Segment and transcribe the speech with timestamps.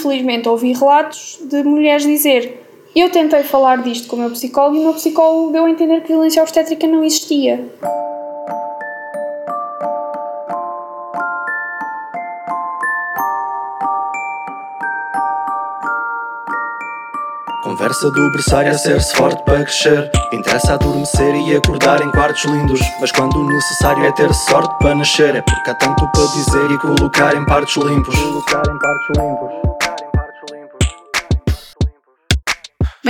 [0.00, 2.66] infelizmente ouvi relatos de mulheres dizer
[2.96, 6.00] eu tentei falar disto com o meu psicólogo e o meu psicólogo deu a entender
[6.00, 7.70] que violência obstétrica não existia.
[17.62, 20.10] Conversa do berçário a ser-se forte para crescer.
[20.32, 22.80] Interessa adormecer e acordar em quartos lindos.
[23.00, 26.70] Mas quando o necessário é ter sorte para nascer É porque há tanto para dizer
[26.72, 28.16] e colocar em partes limpos.
[28.16, 29.70] Colocar em partes limpos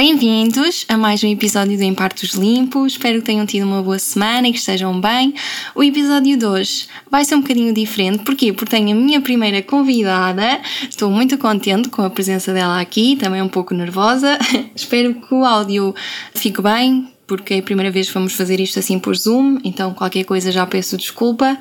[0.03, 2.93] Bem-vindos a mais um episódio do Em Partos Limpos.
[2.93, 5.35] Espero que tenham tido uma boa semana e que estejam bem.
[5.75, 8.21] O episódio de hoje vai ser um bocadinho diferente.
[8.21, 8.51] Porquê?
[8.51, 10.59] Porque tenho a minha primeira convidada.
[10.89, 14.39] Estou muito contente com a presença dela aqui, também um pouco nervosa.
[14.75, 15.95] Espero que o áudio
[16.35, 19.95] fique bem, porque é a primeira vez que vamos fazer isto assim por Zoom, então
[19.95, 21.57] qualquer coisa já peço desculpa.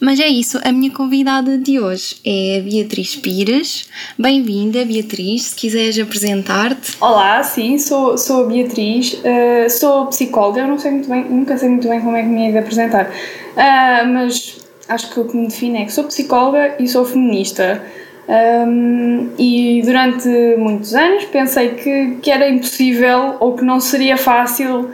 [0.00, 3.90] Mas é isso, a minha convidada de hoje é Beatriz Pires.
[4.18, 6.96] Bem-vinda, Beatriz, se quiseres apresentar-te.
[6.98, 11.58] Olá, sim, sou, sou a Beatriz, uh, sou psicóloga, eu não sei muito bem, nunca
[11.58, 15.26] sei muito bem como é que me ia de apresentar, uh, mas acho que o
[15.26, 17.84] que me define é que sou psicóloga e sou feminista.
[18.28, 24.88] Um, e durante muitos anos pensei que, que era impossível ou que não seria fácil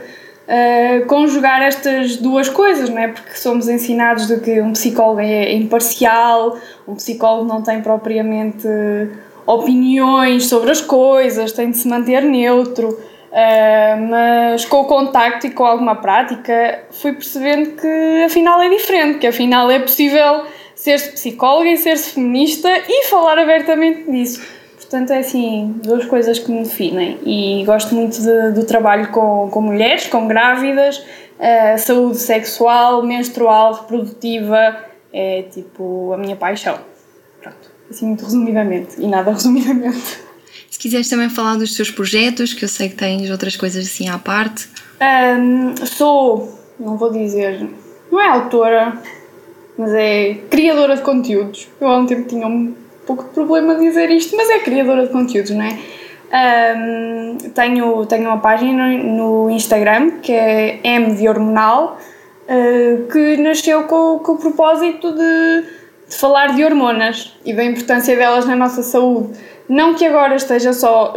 [0.49, 3.09] uh, conjugar estas duas coisas, não é?
[3.09, 8.67] Porque somos ensinados de que um psicólogo é imparcial, um psicólogo não tem propriamente
[9.45, 12.89] opiniões sobre as coisas, tem de se manter neutro.
[13.29, 19.19] Uh, mas com o contacto e com alguma prática fui percebendo que afinal é diferente,
[19.19, 24.41] que afinal é possível ser-se psicóloga e ser-se feminista e falar abertamente disso.
[24.89, 27.19] Portanto, é assim, duas coisas que me definem.
[27.23, 33.81] E gosto muito de, do trabalho com, com mulheres, com grávidas, uh, saúde sexual, menstrual,
[33.81, 36.79] reprodutiva, é tipo a minha paixão.
[37.39, 38.99] Pronto, assim muito resumidamente.
[38.99, 40.21] E nada resumidamente.
[40.71, 44.09] Se quiseres também falar dos teus projetos, que eu sei que tens outras coisas assim
[44.09, 44.67] à parte.
[44.99, 47.69] Um, sou, não vou dizer,
[48.11, 48.99] não é autora,
[49.77, 51.67] mas é criadora de conteúdos.
[51.79, 52.73] Eu há um tempo tinha um
[53.15, 55.77] pouco problema dizer isto, mas é criadora de conteúdos, não é?
[56.31, 61.97] Um, tenho, tenho uma página no Instagram que é M de Hormonal,
[62.45, 65.65] uh, que nasceu com, com o propósito de,
[66.07, 69.39] de falar de hormonas e da importância delas na nossa saúde.
[69.67, 71.15] Não que agora esteja só,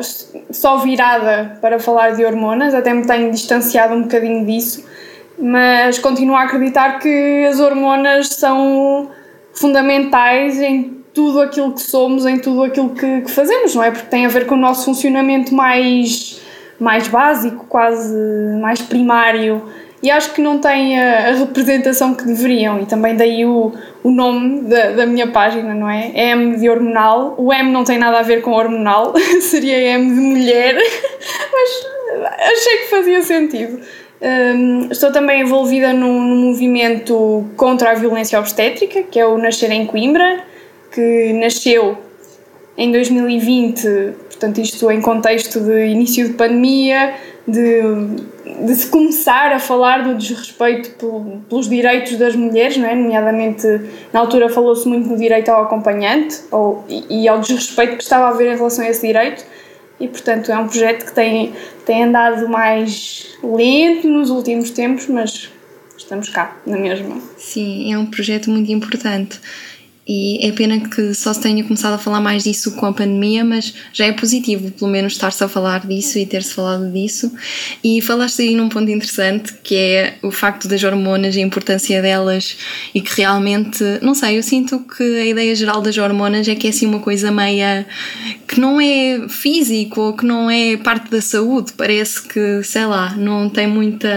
[0.50, 4.82] só virada para falar de hormonas, até me tenho distanciado um bocadinho disso,
[5.38, 9.10] mas continuo a acreditar que as hormonas são
[9.52, 13.90] fundamentais em tudo aquilo que somos, em tudo aquilo que, que, fazemos, não é?
[13.90, 16.40] Porque tem a ver com o nosso funcionamento mais,
[16.78, 18.14] mais básico, quase
[18.60, 19.62] mais primário.
[20.02, 24.10] E acho que não têm a, a representação que deveriam, e também daí o, o
[24.10, 26.10] nome da, da minha página, não é?
[26.14, 27.34] M de hormonal.
[27.38, 30.74] O M não tem nada a ver com hormonal, seria M de mulher,
[31.52, 33.80] mas achei que fazia sentido.
[34.22, 39.84] Um, estou também envolvida num, movimento contra a violência obstétrica, que é o Nascer em
[39.84, 40.44] Coimbra,
[40.92, 41.98] que nasceu
[42.76, 43.82] em 2020,
[44.28, 47.14] portanto, isto em contexto de início de pandemia,
[47.46, 47.80] de,
[48.64, 50.90] de se começar a falar do desrespeito
[51.48, 52.94] pelos direitos das mulheres, não é?
[52.94, 53.66] nomeadamente
[54.12, 58.26] na altura falou-se muito no direito ao acompanhante ou, e, e ao desrespeito que estava
[58.26, 59.44] a haver em relação a esse direito
[59.98, 61.52] e portanto é um projeto que tem,
[61.84, 65.50] tem andado mais lento nos últimos tempos, mas
[65.96, 67.20] estamos cá, na mesma.
[67.36, 69.40] Sim, é um projeto muito importante.
[70.06, 73.44] E é pena que só se tenha começado a falar mais disso com a pandemia,
[73.44, 77.32] mas já é positivo, pelo menos, estar-se a falar disso e ter-se falado disso.
[77.84, 82.56] E falaste aí num ponto interessante, que é o facto das hormonas, a importância delas
[82.92, 86.66] e que realmente, não sei, eu sinto que a ideia geral das hormonas é que
[86.66, 87.86] é assim uma coisa meia
[88.48, 93.14] que não é físico ou que não é parte da saúde, parece que, sei lá,
[93.16, 94.10] não tem muita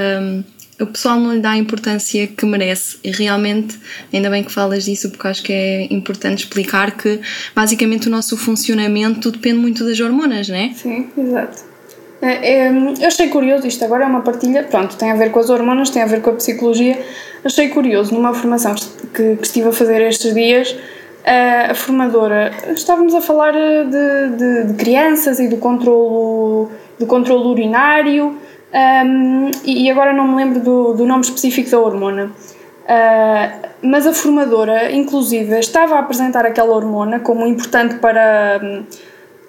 [0.79, 2.97] o pessoal não lhe dá a importância que merece.
[3.03, 3.79] E realmente,
[4.13, 7.19] ainda bem que falas disso, porque acho que é importante explicar que
[7.55, 10.71] basicamente o nosso funcionamento depende muito das hormonas, não é?
[10.73, 11.63] Sim, exato.
[12.21, 15.39] É, é, eu achei curioso, isto agora é uma partilha, pronto, tem a ver com
[15.39, 16.99] as hormonas, tem a ver com a psicologia.
[17.43, 18.73] Achei curioso, numa formação
[19.13, 20.75] que, que estive a fazer estes dias,
[21.23, 28.37] a formadora, estávamos a falar de, de, de crianças e do controlo, do controlo urinário
[28.75, 32.25] um, e agora não me lembro do, do nome específico da hormona.
[32.25, 38.59] Uh, mas a formadora, inclusive, estava a apresentar aquela hormona como importante para,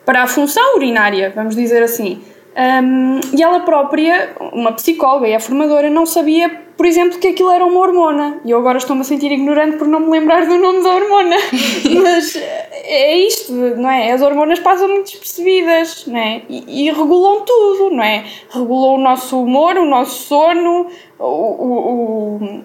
[0.04, 2.22] para a função urinária, vamos dizer assim.
[2.56, 7.50] Um, e ela própria, uma psicóloga e a formadora, não sabia, por exemplo, que aquilo
[7.50, 8.40] era uma hormona.
[8.46, 11.36] E eu agora estou-me a sentir ignorante por não me lembrar do nome da hormona.
[12.02, 14.10] Mas é isto, não é?
[14.10, 16.42] As hormonas passam muito despercebidas, não é?
[16.48, 18.24] E, e, regulam tudo, não é?
[18.48, 20.86] Regulam o nosso humor, o nosso sono,
[21.18, 22.64] o, o, o,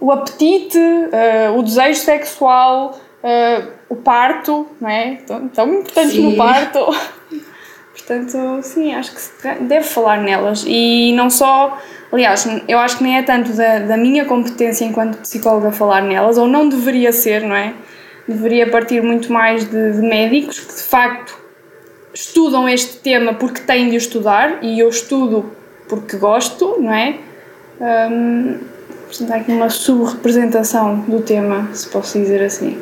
[0.00, 2.94] o apetite, uh, o desejo sexual,
[3.24, 5.16] uh, o parto, não é?
[5.26, 6.78] Tão, tão importantes no parto.
[8.08, 10.64] Portanto, sim, acho que se deve falar nelas.
[10.66, 11.78] E não só.
[12.10, 16.38] Aliás, eu acho que nem é tanto da, da minha competência enquanto psicóloga falar nelas,
[16.38, 17.74] ou não deveria ser, não é?
[18.26, 21.38] Deveria partir muito mais de, de médicos que de facto
[22.14, 25.52] estudam este tema porque têm de o estudar e eu estudo
[25.86, 27.18] porque gosto, não é?
[27.78, 28.58] Um,
[29.06, 32.80] portanto, há aqui uma subrepresentação do tema, se posso dizer assim.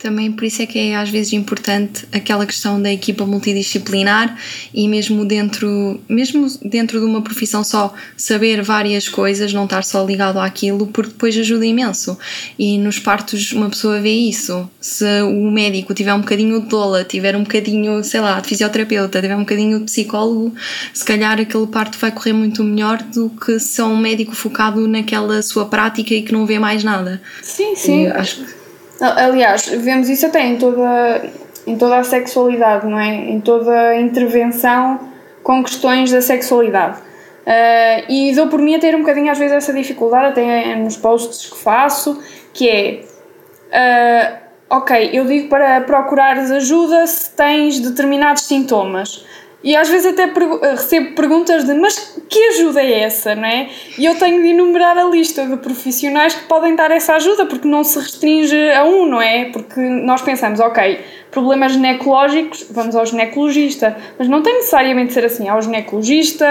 [0.00, 4.34] Também por isso é que é às vezes importante aquela questão da equipa multidisciplinar
[4.72, 10.02] e mesmo dentro, mesmo dentro de uma profissão só saber várias coisas, não estar só
[10.04, 12.18] ligado àquilo, porque depois ajuda imenso.
[12.58, 14.68] E nos partos uma pessoa vê isso.
[14.80, 19.20] Se o médico tiver um bocadinho de doula, tiver um bocadinho, sei lá, de fisioterapeuta,
[19.20, 20.54] tiver um bocadinho de psicólogo,
[20.94, 25.42] se calhar aquele parto vai correr muito melhor do que só um médico focado naquela
[25.42, 27.20] sua prática e que não vê mais nada.
[27.42, 28.04] Sim, sim.
[28.04, 28.59] E acho que
[29.00, 31.22] Aliás, vemos isso até em toda,
[31.66, 33.08] em toda a sexualidade, não é?
[33.08, 35.00] Em toda a intervenção
[35.42, 36.98] com questões da sexualidade.
[36.98, 40.96] Uh, e dou por mim a ter um bocadinho às vezes essa dificuldade, até nos
[40.96, 44.38] posts que faço, que é,
[44.70, 49.24] uh, ok, eu digo para procurares ajuda se tens determinados sintomas.
[49.62, 50.26] E às vezes até
[50.70, 53.68] recebo perguntas de mas que ajuda é essa, não é?
[53.98, 57.68] E eu tenho de enumerar a lista de profissionais que podem dar essa ajuda, porque
[57.68, 59.46] não se restringe a um, não é?
[59.46, 65.24] Porque nós pensamos, ok, problemas ginecológicos, vamos ao ginecologista, mas não tem necessariamente de ser
[65.26, 65.48] assim.
[65.48, 66.46] Há o ginecologista,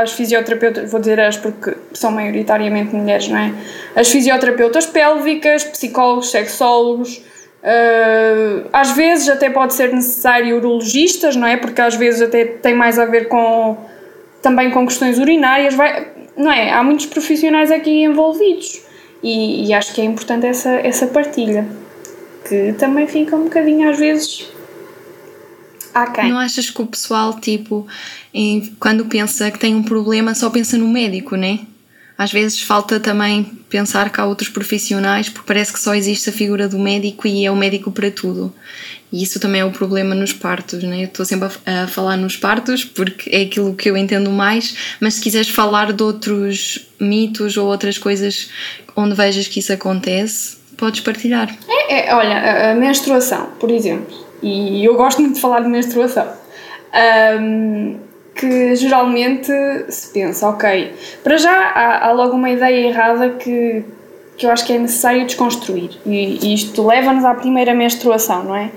[0.00, 3.52] as fisioterapeutas, vou dizer as porque são maioritariamente mulheres, não é?
[3.96, 7.22] As fisioterapeutas pélvicas, psicólogos, sexólogos
[7.62, 11.56] Uh, às vezes até pode ser necessário urologistas, não é?
[11.56, 13.76] Porque às vezes até tem mais a ver com
[14.42, 16.72] também com questões urinárias, vai, não é?
[16.72, 18.82] Há muitos profissionais aqui envolvidos
[19.22, 21.64] e, e acho que é importante essa, essa partilha
[22.48, 24.50] que também fica um bocadinho às vezes
[26.14, 27.86] quem Não achas que o pessoal, tipo,
[28.80, 31.60] quando pensa que tem um problema, só pensa no médico, né?
[32.22, 36.32] Às vezes falta também pensar que há outros profissionais, porque parece que só existe a
[36.32, 38.54] figura do médico e é o médico para tudo.
[39.12, 41.00] E isso também é o problema nos partos, né?
[41.00, 45.14] Eu estou sempre a, falar nos partos porque é aquilo que eu entendo mais, mas
[45.14, 48.50] se quiseres falar de outros mitos ou outras coisas
[48.94, 51.52] onde vejas que isso acontece, podes partilhar.
[51.68, 55.68] É, é olha, a, a menstruação, por exemplo, e eu gosto muito de falar de
[55.68, 56.28] menstruação.
[57.40, 57.98] Um,
[58.34, 59.52] que geralmente
[59.88, 63.84] se pensa, ok, para já há, há logo uma ideia errada que,
[64.36, 65.90] que eu acho que é necessário desconstruir.
[66.06, 68.70] E, e isto leva-nos à primeira menstruação, não é?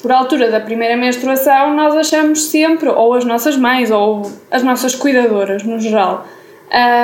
[0.00, 4.94] Por altura da primeira menstruação, nós achamos sempre, ou as nossas mães, ou as nossas
[4.94, 6.26] cuidadoras no geral,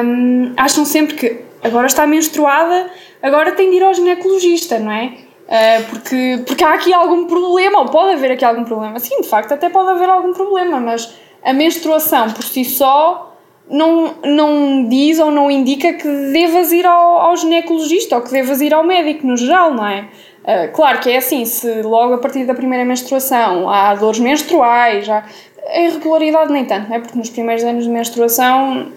[0.05, 2.91] um, acham sempre que agora está menstruada,
[3.23, 5.13] agora tem de ir ao ginecologista, não é?
[5.49, 8.99] Uh, porque, porque há aqui algum problema, ou pode haver aqui algum problema.
[8.99, 13.29] Sim, de facto, até pode haver algum problema, mas a menstruação por si só
[13.71, 18.61] não, não diz ou não indica que devas ir ao, ao ginecologista ou que devas
[18.61, 20.09] ir ao médico no geral, não é?
[20.43, 25.05] Uh, claro que é assim, se logo a partir da primeira menstruação há dores menstruais,
[25.05, 25.25] já,
[25.67, 27.01] a irregularidade nem tanto, não é?
[27.01, 28.91] Porque nos primeiros anos de menstruação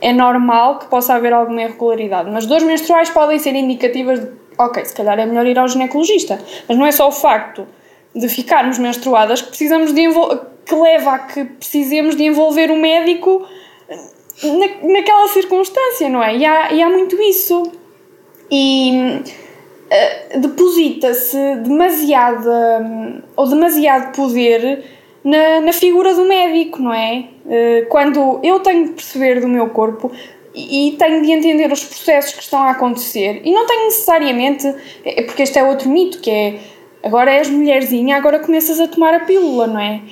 [0.00, 4.84] é normal que possa haver alguma irregularidade, mas dores menstruais podem ser indicativas de, ok,
[4.84, 7.66] se calhar é melhor ir ao ginecologista, mas não é só o facto
[8.14, 10.02] de ficarmos menstruadas que precisamos de
[10.68, 13.42] que leva a que precisemos de envolver o médico
[14.42, 16.36] na, naquela circunstância, não é?
[16.36, 17.72] E há, e há muito isso.
[18.50, 22.48] E uh, deposita-se demasiado
[23.34, 24.84] ou demasiado poder
[25.24, 27.24] na, na figura do médico, não é?
[27.46, 30.12] Uh, quando eu tenho de perceber do meu corpo
[30.54, 34.66] e tenho de entender os processos que estão a acontecer e não tenho necessariamente,
[35.04, 36.60] é porque este é outro mito que é
[37.02, 40.02] agora és mulherzinha, agora começas a tomar a pílula, não é?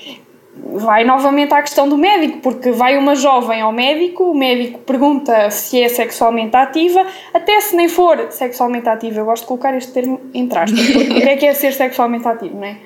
[0.59, 5.51] Vai novamente à questão do médico, porque vai uma jovem ao médico, o médico pergunta
[5.51, 9.93] se é sexualmente ativa, até se nem for sexualmente ativa, eu gosto de colocar este
[9.93, 12.77] termo entre aspas, porque o que é que é ser sexualmente ativo, não é?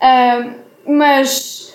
[0.00, 0.50] Uh,
[0.86, 1.74] mas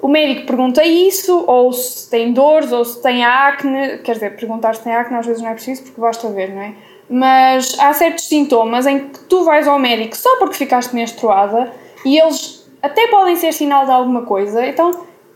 [0.00, 4.74] o médico pergunta isso, ou se tem dores, ou se tem acne, quer dizer, perguntar
[4.74, 6.74] se tem acne às vezes não é preciso, porque basta ver, não é?
[7.10, 11.72] Mas há certos sintomas em que tu vais ao médico só porque ficaste menstruada
[12.04, 14.90] e eles até podem ser sinal de alguma coisa, então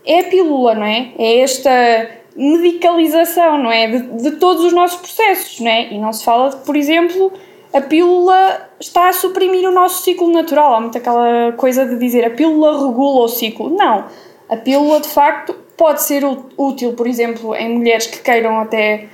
[0.05, 1.11] é a pílula, não é?
[1.17, 1.71] É esta
[2.35, 3.87] medicalização, não é?
[3.87, 5.93] De, de todos os nossos processos, não é?
[5.93, 7.31] E não se fala por exemplo,
[7.73, 10.75] a pílula está a suprimir o nosso ciclo natural.
[10.75, 13.69] Há muito aquela coisa de dizer a pílula regula o ciclo.
[13.69, 14.05] Não.
[14.49, 16.23] A pílula, de facto, pode ser
[16.57, 19.07] útil, por exemplo, em mulheres que queiram até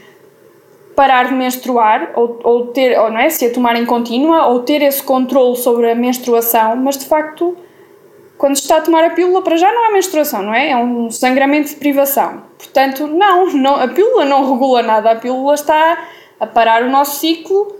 [0.96, 4.82] parar de menstruar ou, ou ter, ou não é, se a tomarem contínua ou ter
[4.82, 7.56] esse controle sobre a menstruação, mas de facto
[8.39, 10.69] quando está a tomar a pílula, para já não é menstruação, não é?
[10.69, 12.41] É um sangramento de privação.
[12.58, 16.08] Portanto, não, não a pílula não regula nada, a pílula está
[16.39, 17.75] a parar o nosso ciclo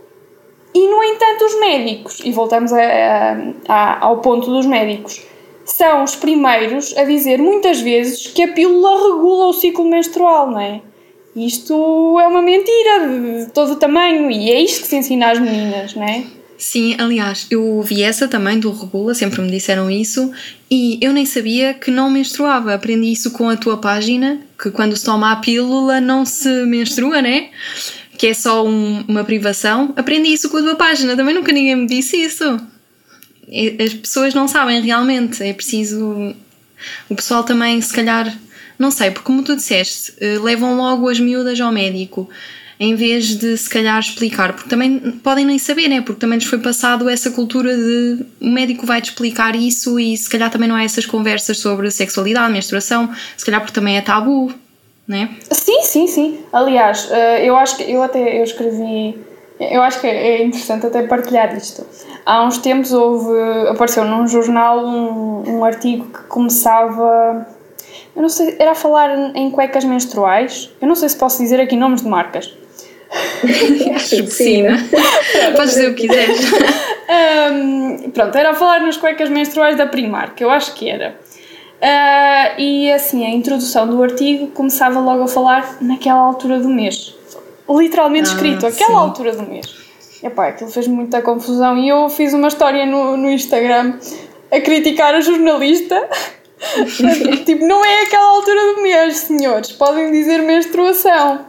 [0.76, 3.38] e, no entanto, os médicos, e voltamos a,
[3.70, 5.26] a, ao ponto dos médicos,
[5.64, 10.60] são os primeiros a dizer muitas vezes que a pílula regula o ciclo menstrual, não
[10.60, 10.82] é?
[11.38, 15.40] Isto é uma mentira de todo o tamanho e é isto que se ensina às
[15.40, 16.39] meninas, não é?
[16.60, 20.30] Sim, aliás, eu vi essa também do Regula, sempre me disseram isso,
[20.70, 22.74] e eu nem sabia que não menstruava.
[22.74, 27.22] Aprendi isso com a tua página, que quando se toma a pílula não se menstrua,
[27.22, 27.52] né?
[28.18, 29.94] Que é só um, uma privação.
[29.96, 32.60] Aprendi isso com a tua página, também nunca ninguém me disse isso.
[33.82, 36.36] As pessoas não sabem realmente, é preciso.
[37.08, 38.38] O pessoal também, se calhar,
[38.78, 42.30] não sei, porque como tu disseste, eh, levam logo as miúdas ao médico
[42.80, 46.00] em vez de se calhar explicar, porque também podem nem saber, né?
[46.00, 50.30] Porque também nos foi passado essa cultura de o médico vai-te explicar isso e se
[50.30, 54.54] calhar também não há essas conversas sobre sexualidade, menstruação, se calhar porque também é tabu,
[55.06, 55.30] né?
[55.52, 56.40] Sim, sim, sim.
[56.54, 59.18] Aliás, eh, eu acho que eu até eu escrevi,
[59.60, 61.86] eu acho que é interessante até partilhar isto.
[62.26, 63.38] Há uns tempos houve,
[63.70, 67.46] apareceu num jornal um, um artigo que começava
[68.16, 70.70] eu não sei, era a falar em cuecas menstruais.
[70.82, 72.54] Eu não sei se posso dizer aqui nomes de marcas.
[73.96, 74.78] Acho que sim, né?
[75.56, 76.40] Podes dizer o que quiseres.
[77.52, 81.16] um, pronto, era a falar nas cuecas menstruais da Primark, eu acho que era.
[81.82, 87.16] Uh, e assim, a introdução do artigo começava logo a falar naquela altura do mês.
[87.70, 88.96] Literalmente ah, escrito, aquela sim.
[88.96, 89.80] altura do mês.
[90.22, 93.98] Epá, aquilo fez muita confusão e eu fiz uma história no, no Instagram
[94.52, 96.10] a criticar a jornalista.
[97.46, 99.72] tipo, não é aquela altura do mês, senhores.
[99.72, 101.46] Podem dizer menstruação.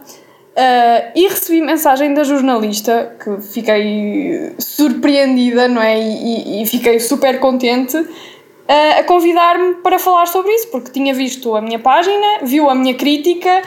[0.51, 5.97] Uh, e recebi mensagem da jornalista que fiquei surpreendida, não é?
[5.97, 11.55] E, e fiquei super contente uh, a convidar-me para falar sobre isso, porque tinha visto
[11.55, 13.61] a minha página, viu a minha crítica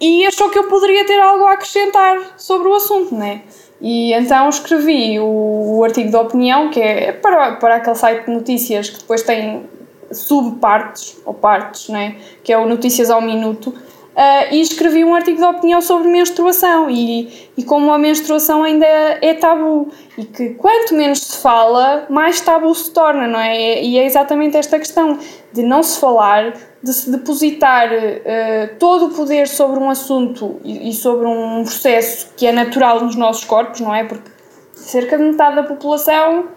[0.00, 3.42] e achou que eu poderia ter algo a acrescentar sobre o assunto, não é?
[3.78, 8.32] E então escrevi o, o artigo de opinião, que é para, para aquele site de
[8.32, 9.68] notícias que depois tem
[10.10, 12.16] subpartes, ou partes, não é?
[12.42, 13.74] Que é o Notícias ao Minuto
[14.12, 18.84] Uh, e escrevi um artigo de opinião sobre menstruação e, e como a menstruação ainda
[18.84, 19.88] é tabu
[20.18, 23.82] e que quanto menos se fala, mais tabu se torna, não é?
[23.82, 25.18] E é exatamente esta questão
[25.50, 26.52] de não se falar,
[26.82, 32.34] de se depositar uh, todo o poder sobre um assunto e, e, sobre um processo
[32.36, 34.04] que é natural nos nossos corpos, não é?
[34.04, 34.30] Porque
[34.74, 36.48] cerca de metade da população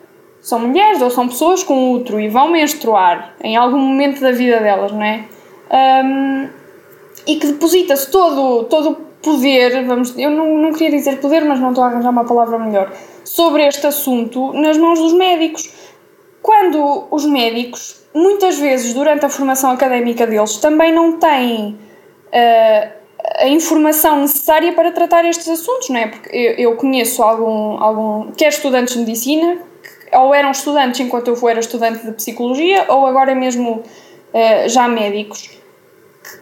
[0.41, 4.59] são mulheres ou são pessoas com útero e vão menstruar em algum momento da vida
[4.59, 5.24] delas, não é?
[6.03, 6.64] Um,
[7.27, 11.60] e que deposita-se todo, todo o poder, vamos, eu não, não queria dizer poder, mas
[11.60, 12.91] não estou a arranjar uma palavra melhor,
[13.24, 15.74] sobre este assunto nas mãos dos médicos.
[16.44, 21.75] Quando os médicos, muitas vezes durante a formação académica deles, também não têm
[22.27, 22.91] uh,
[23.39, 26.08] a informação necessária para tratar estes assuntos, não é?
[26.08, 31.29] Porque eu, eu conheço algum, algum, quer estudantes de medicina, que, ou eram estudantes enquanto
[31.29, 35.64] eu era estudante de psicologia, ou agora mesmo uh, já médicos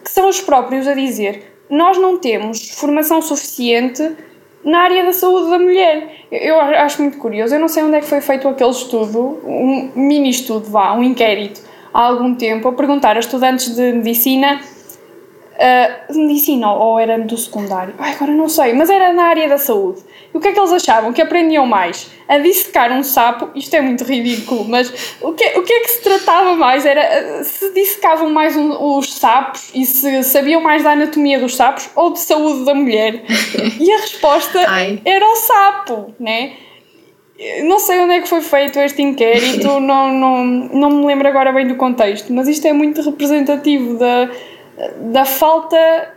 [0.04, 4.16] são os próprios a dizer nós não temos formação suficiente
[4.62, 6.26] na área da saúde da mulher.
[6.30, 9.90] Eu acho muito curioso, eu não sei onde é que foi feito aquele estudo, um
[9.94, 11.60] mini estudo, vá, um inquérito,
[11.92, 14.60] há algum tempo, a perguntar a estudantes de medicina
[15.54, 19.48] uh, de medicina ou era do secundário, Ai, agora não sei, mas era na área
[19.48, 20.00] da saúde.
[20.32, 21.12] E o que é que eles achavam?
[21.12, 22.10] Que aprendiam mais?
[22.26, 25.88] A dissecar um sapo, isto é muito ridículo, mas o que, o que é que
[25.88, 26.84] se tratava mais?
[26.84, 27.02] Era
[27.40, 31.88] ah, se dissecavam mais um, os sapos e se sabiam mais da anatomia dos sapos
[31.94, 33.22] ou de saúde da mulher?
[33.80, 34.60] E a resposta
[35.04, 36.52] era o sapo, né?
[37.64, 41.52] Não sei onde é que foi feito este inquérito, não, não, não me lembro agora
[41.52, 44.30] bem do contexto, mas isto é muito representativo da
[45.12, 45.76] da falta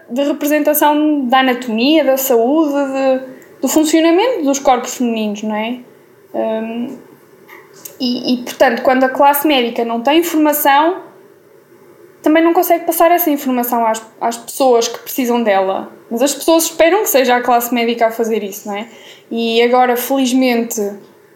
[0.09, 5.79] de representação da anatomia, da saúde, de, do funcionamento dos corpos femininos, não é?
[6.33, 6.97] Um,
[7.99, 11.01] e, e, portanto, quando a classe médica não tem informação,
[12.21, 15.91] também não consegue passar essa informação às, às pessoas que precisam dela.
[16.09, 18.87] Mas as pessoas esperam que seja a classe médica a fazer isso, não é?
[19.29, 20.81] E agora, felizmente,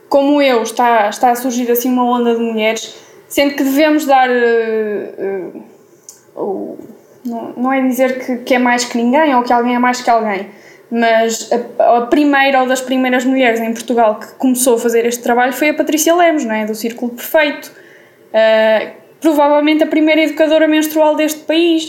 [0.09, 2.95] como eu, está, está a surgir assim uma onda de mulheres,
[3.27, 4.29] sendo que devemos dar.
[4.29, 5.63] Uh, uh,
[6.33, 6.77] ou
[7.23, 10.09] não, é dizer que, que é mais que ninguém ou que alguém é mais que
[10.09, 10.47] alguém,
[10.89, 15.21] mas a, a, primeira ou das primeiras mulheres em Portugal que começou a fazer este
[15.21, 16.65] trabalho foi a Patrícia Lemos, não é?
[16.65, 17.71] do Círculo Perfeito.
[18.33, 21.87] Uh, provavelmente a primeira educadora menstrual deste país,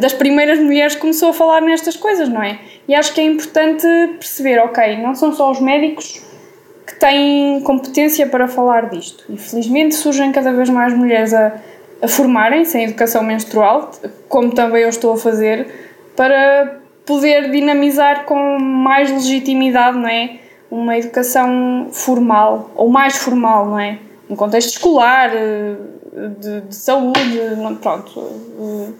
[0.00, 2.58] das primeiras mulheres que começou a falar nestas coisas, não é?
[2.88, 3.86] E acho que é importante
[4.18, 6.20] perceber, ok, não são só os médicos
[6.84, 9.24] que têm competência para falar disto.
[9.28, 11.52] E felizmente surgem cada vez mais mulheres a,
[12.00, 13.90] a formarem-se em educação menstrual,
[14.28, 15.66] como também eu estou a fazer,
[16.16, 20.38] para poder dinamizar com mais legitimidade, não é?
[20.70, 23.98] Uma educação formal, ou mais formal, não é?
[24.28, 27.20] No contexto escolar, de, de saúde,
[27.80, 28.92] pronto,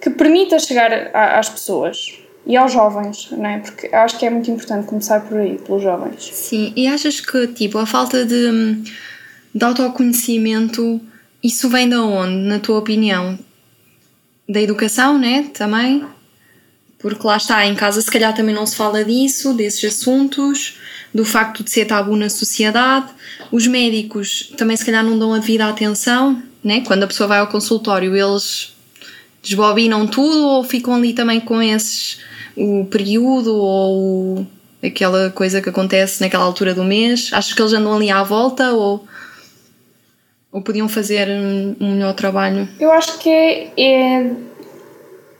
[0.00, 3.58] que permita chegar às pessoas e aos jovens, não é?
[3.58, 6.30] Porque acho que é muito importante começar por aí, pelos jovens.
[6.32, 8.82] Sim, e achas que tipo, a falta de,
[9.54, 11.00] de autoconhecimento,
[11.42, 13.38] isso vem de onde, na tua opinião?
[14.48, 15.50] Da educação, né?
[15.54, 16.04] Também?
[16.98, 20.78] Porque lá está, em casa se calhar também não se fala disso, desses assuntos,
[21.12, 23.06] do facto de ser tabu na sociedade.
[23.52, 26.80] Os médicos também se calhar não dão a devida atenção, né?
[26.80, 28.74] Quando a pessoa vai ao consultório, eles
[29.42, 32.18] desbobinam tudo ou ficam ali também com esses
[32.56, 34.46] o período ou
[34.82, 37.30] aquela coisa que acontece naquela altura do mês?
[37.32, 39.06] Achas que eles andam ali à volta ou,
[40.56, 42.66] ou podiam fazer um melhor trabalho?
[42.80, 43.72] Eu acho que é.
[43.76, 44.30] é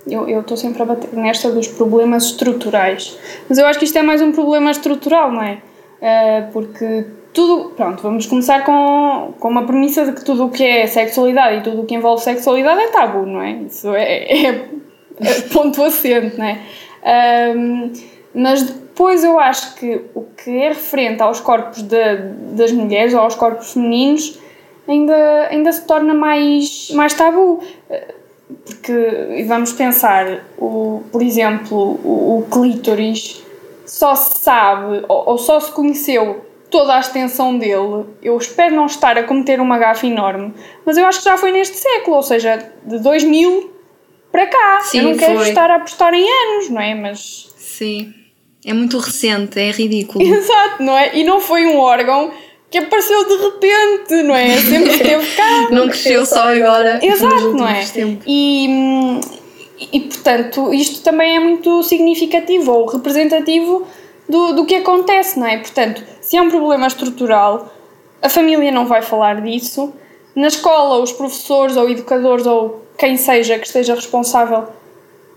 [0.07, 3.19] eu estou sempre a bater nesta dos problemas estruturais,
[3.49, 5.55] mas eu acho que isto é mais um problema estrutural, não é?
[6.01, 7.71] Uh, porque tudo.
[7.71, 11.63] Pronto, vamos começar com, com uma premissa de que tudo o que é sexualidade e
[11.63, 13.53] tudo o que envolve sexualidade é tabu, não é?
[13.53, 14.69] Isso é, é,
[15.19, 16.61] é ponto assente, não é?
[18.35, 22.17] Mas depois eu acho que o que é referente aos corpos de,
[22.53, 24.39] das mulheres ou aos corpos femininos
[24.89, 27.63] ainda, ainda se torna mais, mais tabu.
[28.65, 33.45] Porque, vamos pensar, o, por exemplo, o, o clítoris
[33.85, 38.05] só se sabe ou, ou só se conheceu toda a extensão dele.
[38.23, 40.53] Eu espero não estar a cometer uma gafa enorme,
[40.85, 43.73] mas eu acho que já foi neste século, ou seja, de 2000
[44.31, 44.81] para cá.
[44.83, 45.49] Sim, eu não quero foi.
[45.49, 46.95] estar a apostar em anos, não é?
[46.95, 47.49] Mas.
[47.57, 48.13] Sim.
[48.65, 50.23] É muito recente, é ridículo.
[50.27, 51.17] Exato, não é?
[51.17, 52.33] E não foi um órgão
[52.71, 54.57] que apareceu de repente, não é?
[54.59, 55.69] Sempre esteve cá.
[55.71, 56.99] não cresceu só agora.
[57.03, 57.85] Exato, não é?
[58.27, 59.21] E,
[59.93, 63.87] e portanto, isto também é muito significativo ou representativo
[64.29, 65.59] do, do que acontece, não é?
[65.59, 67.73] Portanto, se é um problema estrutural,
[68.21, 69.93] a família não vai falar disso.
[70.35, 74.67] Na escola, os professores ou educadores ou quem seja que esteja responsável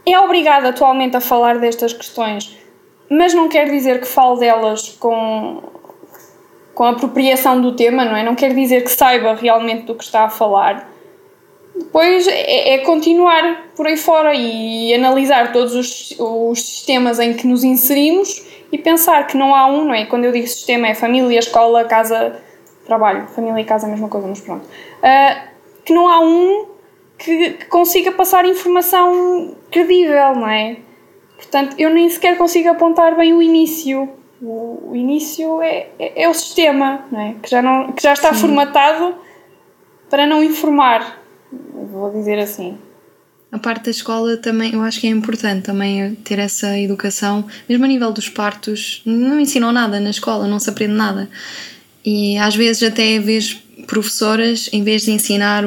[0.05, 2.57] é obrigado atualmente a falar destas questões,
[3.09, 5.61] mas não quer dizer que fale delas com,
[6.79, 8.23] com apropriação do tema, não é?
[8.23, 10.89] Não quer dizer que saiba realmente do que está a falar.
[11.75, 17.45] Depois é, é continuar por aí fora e analisar todos os, os sistemas em que
[17.45, 20.05] nos inserimos e pensar que não há um, não é?
[20.05, 22.41] Quando eu digo sistema é família, escola, casa,
[22.85, 23.27] trabalho.
[23.27, 24.63] Família e casa a mesma coisa, mas pronto.
[24.63, 25.49] Uh,
[25.83, 26.65] que não há um
[27.17, 30.77] que, que, consiga passar informação credível, não é?
[31.35, 34.17] Portanto, eu nem sequer consigo apontar bem o início.
[34.41, 37.36] O, o início é, é, é, o sistema, não é?
[37.41, 38.41] Que já, não, que já está Sim.
[38.41, 39.15] formatado
[40.10, 41.21] para não informar,
[41.52, 42.78] vou dizer assim.
[43.52, 47.84] A parte da escola também, eu acho que é importante também ter essa educação, mesmo
[47.84, 51.28] a nível dos partos, não ensinam nada na escola, não se aprende nada.
[52.06, 55.63] E às vezes até vês professoras, em vez de ensinar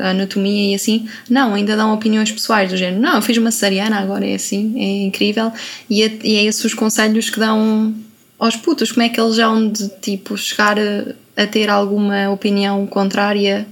[0.00, 3.50] a anatomia e assim, não, ainda dão opiniões pessoais do género, não, eu fiz uma
[3.50, 5.52] cesariana, agora é assim, é incrível.
[5.88, 7.94] E é, e é esses os conselhos que dão
[8.38, 12.86] aos putos, como é que eles vão de tipo chegar a, a ter alguma opinião
[12.86, 13.66] contrária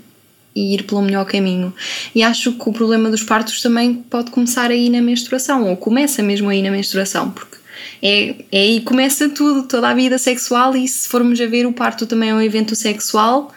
[0.54, 1.74] e ir pelo melhor caminho.
[2.14, 6.22] E acho que o problema dos partos também pode começar aí na menstruação, ou começa
[6.22, 7.56] mesmo aí na menstruação, porque
[8.00, 11.66] é, é aí que começa tudo, toda a vida sexual, e se formos a ver,
[11.66, 13.52] o parto também é um evento sexual,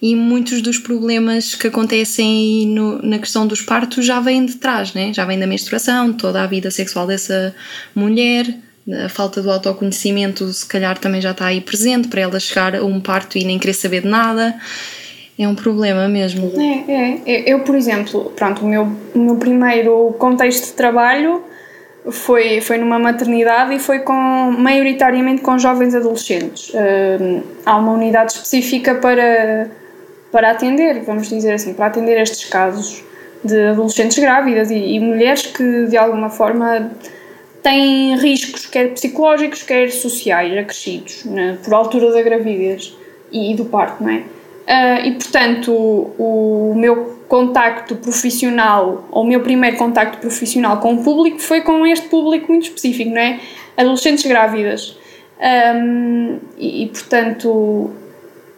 [0.00, 4.92] e muitos dos problemas que acontecem no, na questão dos partos já vêm de trás,
[4.92, 5.12] né?
[5.14, 7.54] já vêm da menstruação, toda a vida sexual dessa
[7.94, 8.52] mulher.
[9.04, 12.84] A falta do autoconhecimento, se calhar, também já está aí presente para ela chegar a
[12.84, 14.54] um parto e nem querer saber de nada
[15.38, 16.52] é um problema mesmo.
[16.58, 17.52] É, é.
[17.52, 21.42] Eu, por exemplo, pronto, o meu, o meu primeiro contexto de trabalho
[22.10, 26.70] foi, foi numa maternidade e foi com, maioritariamente com jovens adolescentes.
[26.70, 29.70] Uh, há uma unidade específica para,
[30.30, 33.02] para atender, vamos dizer assim, para atender estes casos
[33.44, 36.90] de adolescentes grávidas e, e mulheres que de alguma forma
[37.62, 42.94] têm riscos, quer psicológicos, quer sociais, acrescidos, né, por altura da gravidez
[43.30, 44.22] e, e do parto, não é?
[44.62, 50.94] Uh, e portanto, o, o, meu contacto profissional, ou o meu primeiro contacto profissional com
[50.94, 53.40] o público foi com este público muito específico, não é?
[53.76, 54.96] Adolescentes grávidas.
[55.74, 57.90] Um, e, e, portanto,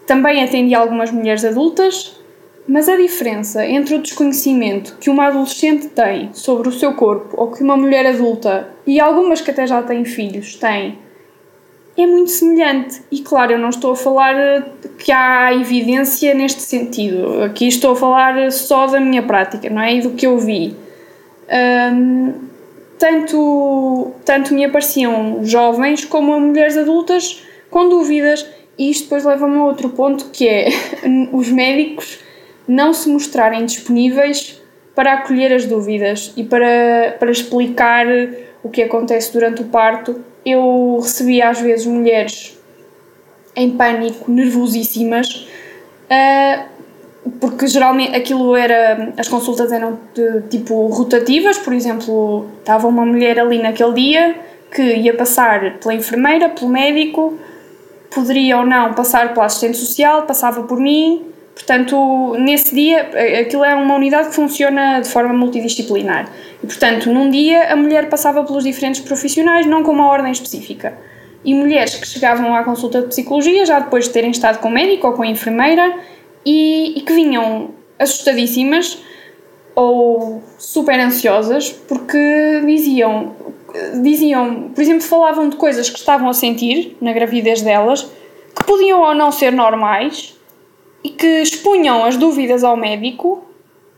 [0.07, 2.21] também atendi algumas mulheres adultas,
[2.67, 7.51] mas a diferença entre o desconhecimento que uma adolescente tem sobre o seu corpo ou
[7.51, 10.99] que uma mulher adulta, e algumas que até já têm filhos, têm,
[11.97, 13.03] é muito semelhante.
[13.11, 14.63] E claro, eu não estou a falar eh,
[14.99, 17.43] que há evidência neste sentido.
[17.43, 19.95] Aqui estou a falar só da minha prática, não é?
[19.95, 20.75] E do que eu vi.
[21.93, 22.33] Um,
[22.99, 28.45] tanto, tanto me apareciam jovens como mulheres adultas com dúvidas.
[28.77, 30.69] E isto depois leva-me a outro ponto que é
[31.33, 32.24] os médicos
[32.67, 34.61] não se mostrarem disponíveis
[34.95, 38.07] para acolher as dúvidas e para, para explicar
[38.63, 42.59] o que acontece durante o parto eu recebia às vezes mulheres
[43.57, 45.47] em pânico, nervosíssimas,
[46.11, 46.65] uh,
[47.41, 49.15] porque geralmente aquilo era.
[49.17, 54.35] As consultas eram de tipo rotativas, por exemplo, estava uma mulher ali naquele dia
[54.71, 57.39] que ia passar pela enfermeira, pelo médico,
[58.13, 61.25] poderia ou não passar pela assistente social, passava por mim.
[61.55, 63.09] Portanto, nesse dia,
[63.41, 66.29] aquilo é uma unidade que funciona de forma multidisciplinar.
[66.63, 70.99] E, portanto, num dia a mulher passava pelos diferentes profissionais, não com uma ordem específica.
[71.45, 74.71] E mulheres que chegavam à consulta de psicologia, já depois de terem estado com o
[74.71, 75.95] médico ou com a enfermeira,
[76.45, 78.99] e, e que vinham assustadíssimas
[79.75, 83.35] ou super ansiosas porque diziam,
[84.03, 88.03] diziam, por exemplo, falavam de coisas que estavam a sentir na gravidez delas,
[88.55, 90.35] que podiam ou não ser normais
[91.05, 93.45] e que expunham as dúvidas ao médico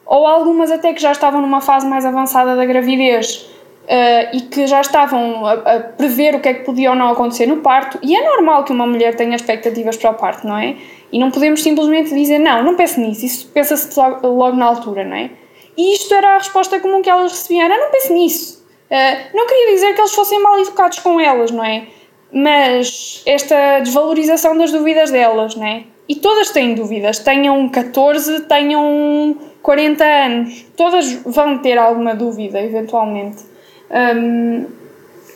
[0.05, 3.49] ou algumas até que já estavam numa fase mais avançada da gravidez
[3.87, 7.09] uh, e que já estavam a, a, prever o que é que podia ou não
[7.09, 7.99] acontecer no parto.
[8.03, 10.77] E é normal que uma mulher tenha expectativas para o parto, não é?
[11.13, 15.17] E não podemos simplesmente dizer, não, não pense nisso, isso pensa-se logo, na altura, não
[15.17, 15.31] é?
[15.77, 18.67] E isto era a resposta comum que elas recebiam, era, não pense nisso.
[18.91, 21.87] Uh, não queria dizer que eles fossem mal educados com elas, não é?
[22.33, 25.85] Mas esta desvalorização das dúvidas delas, não é?
[26.09, 33.43] E todas têm dúvidas, tenham 14, tenham 40 anos, todas vão ter alguma dúvida, eventualmente.
[33.91, 34.67] Um,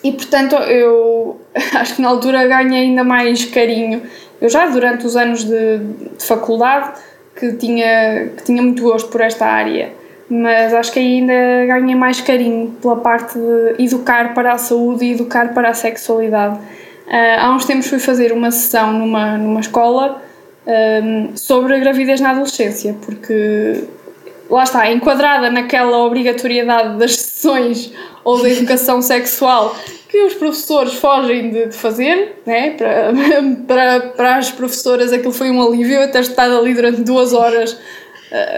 [0.04, 1.40] e portanto, eu
[1.74, 4.02] acho que na altura ganhei ainda mais carinho.
[4.40, 5.78] Eu já durante os anos de,
[6.18, 6.92] de faculdade
[7.35, 9.92] que tinha, que tinha muito gosto por esta área,
[10.28, 15.12] mas acho que ainda ganhei mais carinho pela parte de educar para a saúde e
[15.12, 16.59] educar para a sexualidade.
[17.09, 20.22] Uh, há uns tempos fui fazer uma sessão numa, numa escola
[20.66, 23.85] um, sobre a gravidez na adolescência, porque
[24.49, 27.92] lá está, enquadrada naquela obrigatoriedade das sessões
[28.25, 29.77] ou da educação sexual
[30.09, 32.70] que os professores fogem de, de fazer, né?
[32.70, 33.12] para,
[33.66, 37.79] para, para as professoras aquilo foi um alívio, eu ter estado ali durante duas horas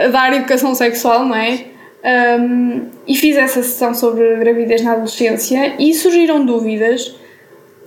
[0.05, 1.67] a dar educação sexual, não é?
[2.05, 7.15] Um, e fiz essa sessão sobre gravidez na adolescência e surgiram dúvidas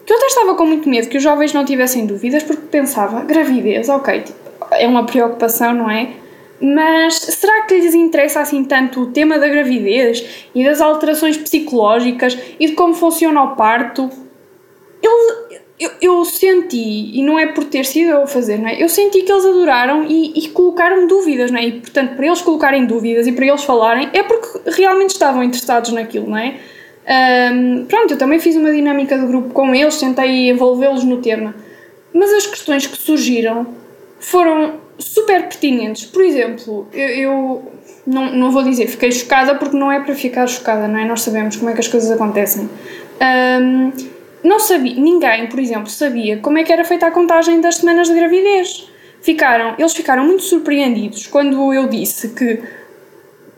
[0.06, 3.22] que eu até estava com muito medo que os jovens não tivessem dúvidas porque pensava,
[3.22, 4.38] gravidez, ok, tipo,
[4.72, 6.10] é uma preocupação, não é?
[6.60, 12.38] Mas será que lhes interessa assim tanto o tema da gravidez e das alterações psicológicas
[12.60, 14.10] e de como funciona o parto?
[15.02, 18.82] Eu, eu, senti, e não é por ter sido eu a fazer, não é?
[18.82, 21.66] Eu senti que eles adoraram e, e colocaram dúvidas, não é?
[21.66, 25.92] E portanto, para eles colocarem dúvidas e para eles falarem, é porque realmente estavam interessados
[25.92, 26.56] naquilo, não é?
[27.08, 31.54] Um, pronto, eu também fiz uma dinâmica de grupo com eles, tentei envolvê-los no tema.
[32.14, 33.68] Mas as questões que surgiram
[34.20, 36.06] foram super pertinentes.
[36.06, 37.72] Por exemplo, eu, eu,
[38.08, 41.06] não, não vou dizer fiquei chocada porque não é para ficar chocada, não é?
[41.06, 42.70] Nós sabemos como é que as coisas acontecem.
[43.62, 43.92] Um,
[44.44, 48.08] não sabia, ninguém, por exemplo, sabia como é que era feita a contagem das semanas
[48.08, 48.90] de gravidez.
[49.22, 52.62] Ficaram, eles ficaram muito surpreendidos quando eu disse que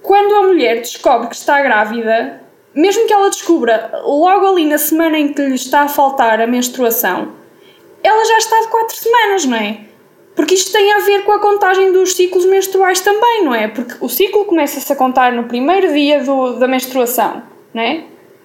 [0.02, 2.42] quando a mulher descobre que está grávida,
[2.74, 6.48] mesmo que ela descubra logo ali na semana em que lhe está a faltar a
[6.48, 7.34] menstruação,
[8.04, 9.82] ela já está de 4 semanas, não é?
[10.36, 13.68] Porque isto tem a ver com a contagem dos ciclos menstruais também, não é?
[13.68, 17.42] Porque o ciclo começa-se a contar no primeiro dia do, da menstruação,
[17.74, 18.04] não é?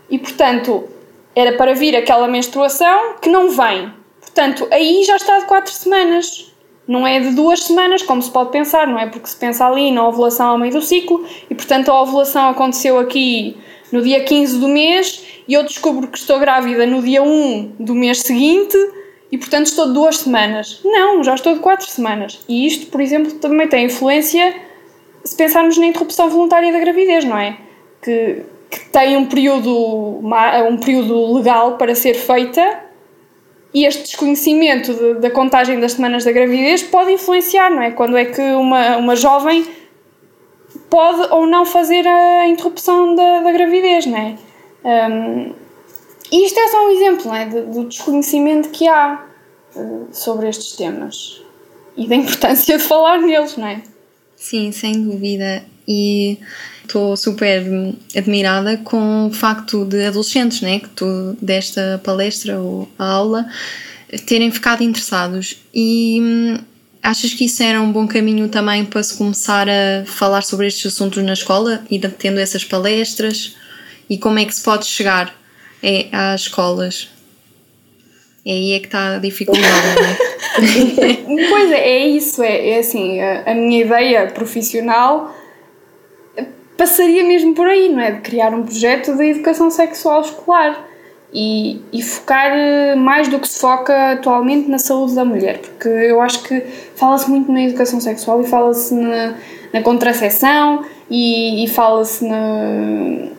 [0.08, 0.88] E portanto,
[1.36, 3.92] era para vir aquela menstruação que não vem.
[4.20, 6.50] Portanto, aí já está de 4 semanas.
[6.88, 9.06] Não é de duas semanas, como se pode pensar, não é?
[9.06, 12.98] Porque se pensa ali na ovulação ao meio do ciclo e, portanto, a ovulação aconteceu
[12.98, 13.56] aqui
[13.92, 17.94] no dia 15 do mês e eu descubro que estou grávida no dia 1 do
[17.94, 18.76] mês seguinte
[19.30, 20.80] e portanto estou de duas semanas.
[20.84, 22.40] Não, já estou de quatro semanas.
[22.48, 24.54] E isto, por exemplo, também tem influência
[25.24, 27.56] se pensarmos na interrupção voluntária da gravidez, não é?
[28.02, 30.20] Que, que tem um período,
[30.68, 32.80] um período legal para ser feita
[33.74, 37.90] e este desconhecimento de, da contagem das semanas da gravidez pode influenciar, não é?
[37.90, 39.64] Quando é que uma, uma jovem
[40.92, 44.36] pode ou não fazer a interrupção da, da gravidez, não é?
[44.84, 45.54] Um,
[46.30, 47.46] e isto é só um exemplo não é?
[47.46, 49.24] do desconhecimento que há
[49.74, 51.40] uh, sobre estes temas
[51.96, 53.80] e da importância de falar neles, não é?
[54.36, 55.64] Sim, sem dúvida.
[55.88, 56.38] E
[56.82, 57.62] estou super
[58.14, 63.46] admirada com o facto de adolescentes, né, que tu desta palestra ou a aula,
[64.26, 65.56] terem ficado interessados.
[65.72, 66.58] E hum,
[67.02, 70.92] achas que isso era um bom caminho também para se começar a falar sobre estes
[70.92, 73.56] assuntos na escola e tendo essas palestras?
[74.08, 75.34] E como é que se pode chegar
[75.82, 77.08] é, às escolas?
[78.44, 81.48] É aí é que está a dificuldade, não é?
[81.48, 82.42] pois é, é isso.
[82.42, 85.34] É, é assim, a, a minha ideia profissional
[86.76, 88.12] passaria mesmo por aí, não é?
[88.12, 90.91] De criar um projeto de educação sexual escolar
[91.32, 95.88] e, e focar eh, mais do que se foca atualmente na saúde da mulher, porque
[95.88, 96.60] eu acho que
[96.94, 99.34] fala-se muito na educação sexual e fala-se na,
[99.72, 103.32] na contracepção e, e fala-se na.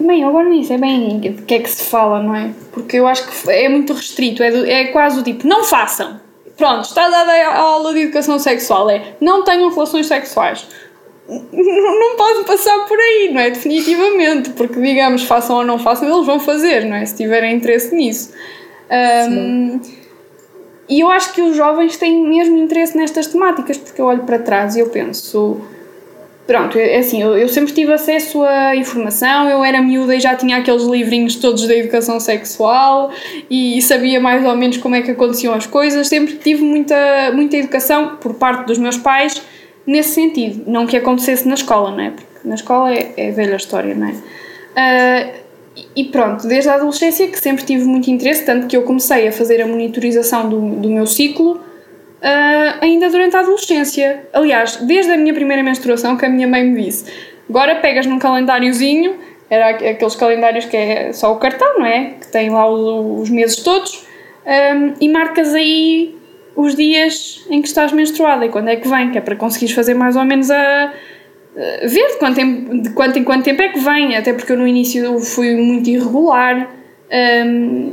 [0.00, 2.50] Bem, agora nisso é bem de que é que se fala, não é?
[2.72, 6.20] Porque eu acho que é muito restrito, é, do, é quase o tipo, não façam!
[6.56, 10.66] Pronto, está dada a aula de educação sexual, é não tenham relações sexuais
[11.28, 13.50] não pode passar por aí, não é?
[13.50, 17.04] Definitivamente, porque digamos, façam ou não façam, eles vão fazer, não é?
[17.04, 18.32] Se tiverem interesse nisso.
[19.30, 19.80] Um,
[20.88, 24.38] e eu acho que os jovens têm mesmo interesse nestas temáticas, porque eu olho para
[24.38, 25.60] trás e eu penso.
[26.46, 30.36] Pronto, é assim, eu, eu sempre tive acesso à informação, eu era miúda e já
[30.36, 33.10] tinha aqueles livrinhos todos da educação sexual
[33.50, 37.56] e sabia mais ou menos como é que aconteciam as coisas, sempre tive muita, muita
[37.56, 39.42] educação por parte dos meus pais
[39.86, 40.64] nesse sentido.
[40.70, 42.10] Não que acontecesse na escola, não é?
[42.10, 44.12] Porque na escola é, é velha história, não é?
[44.12, 45.46] Uh,
[45.94, 49.32] e pronto, desde a adolescência que sempre tive muito interesse, tanto que eu comecei a
[49.32, 54.26] fazer a monitorização do, do meu ciclo uh, ainda durante a adolescência.
[54.32, 57.04] Aliás, desde a minha primeira menstruação, que a minha mãe me disse:
[57.48, 59.16] agora pegas num calendáriozinho,
[59.48, 62.14] era aqueles calendários que é só o cartão, não é?
[62.20, 64.06] Que tem lá os, os meses todos,
[64.44, 66.16] um, e marcas aí
[66.56, 69.74] os dias em que estás menstruada e quando é que vem, que é para conseguires
[69.74, 70.92] fazer mais ou menos a.
[71.82, 74.56] ver de quanto, tempo, de quanto em quanto tempo é que vem, até porque eu
[74.56, 76.74] no início fui muito irregular.
[77.46, 77.92] Um,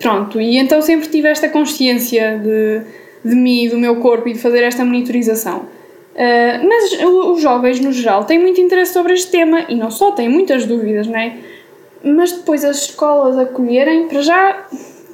[0.00, 2.80] pronto, e então sempre tive esta consciência de,
[3.28, 5.66] de mim, do meu corpo e de fazer esta monitorização.
[6.14, 6.92] Uh, mas
[7.30, 10.64] os jovens, no geral, têm muito interesse sobre este tema e não só, têm muitas
[10.64, 11.36] dúvidas, não é?
[12.02, 14.66] Mas depois as escolas acolherem, para já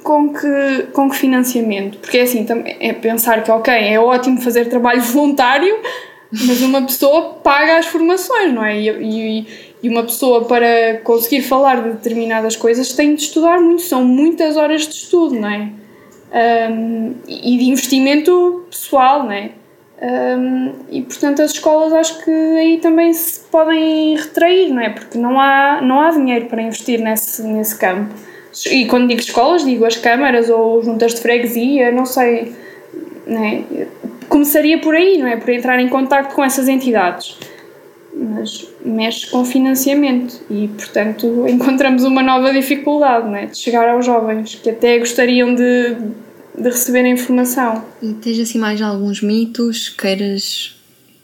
[0.05, 1.97] com que, com que financiamento?
[1.97, 2.45] Porque é assim,
[2.79, 5.75] é pensar que, ok, é ótimo fazer trabalho voluntário,
[6.31, 8.79] mas uma pessoa paga as formações, não é?
[8.79, 9.47] E, e,
[9.81, 14.55] e, uma pessoa, para conseguir falar de determinadas coisas, tem de estudar muito, são muitas
[14.55, 15.71] horas de estudo, não é?
[16.69, 19.51] Um, e de investimento pessoal, não é?
[20.01, 24.89] Um, e portanto as escolas acho que aí também se podem retrair, não é?
[24.89, 28.13] Porque não há, não há dinheiro para investir nesse, nesse campo.
[28.65, 32.53] E quando digo escolas, digo as câmaras ou juntas de freguesia, não sei.
[33.27, 33.63] Né?
[34.29, 35.35] Começaria por aí, não é?
[35.35, 37.37] Por entrar em contato com essas entidades.
[38.13, 43.47] Mas mexe com financiamento e, portanto, encontramos uma nova dificuldade não é?
[43.47, 45.95] de chegar aos jovens que até gostariam de,
[46.57, 47.83] de receber a informação.
[48.01, 50.75] E tens assim mais alguns mitos queiras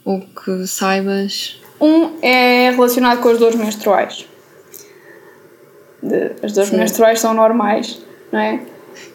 [0.03, 1.61] ou que saibas?
[1.79, 4.25] Um é relacionado com as dores menstruais
[6.01, 6.77] de, as dores Sim.
[6.77, 7.99] menstruais são normais,
[8.31, 8.59] não é?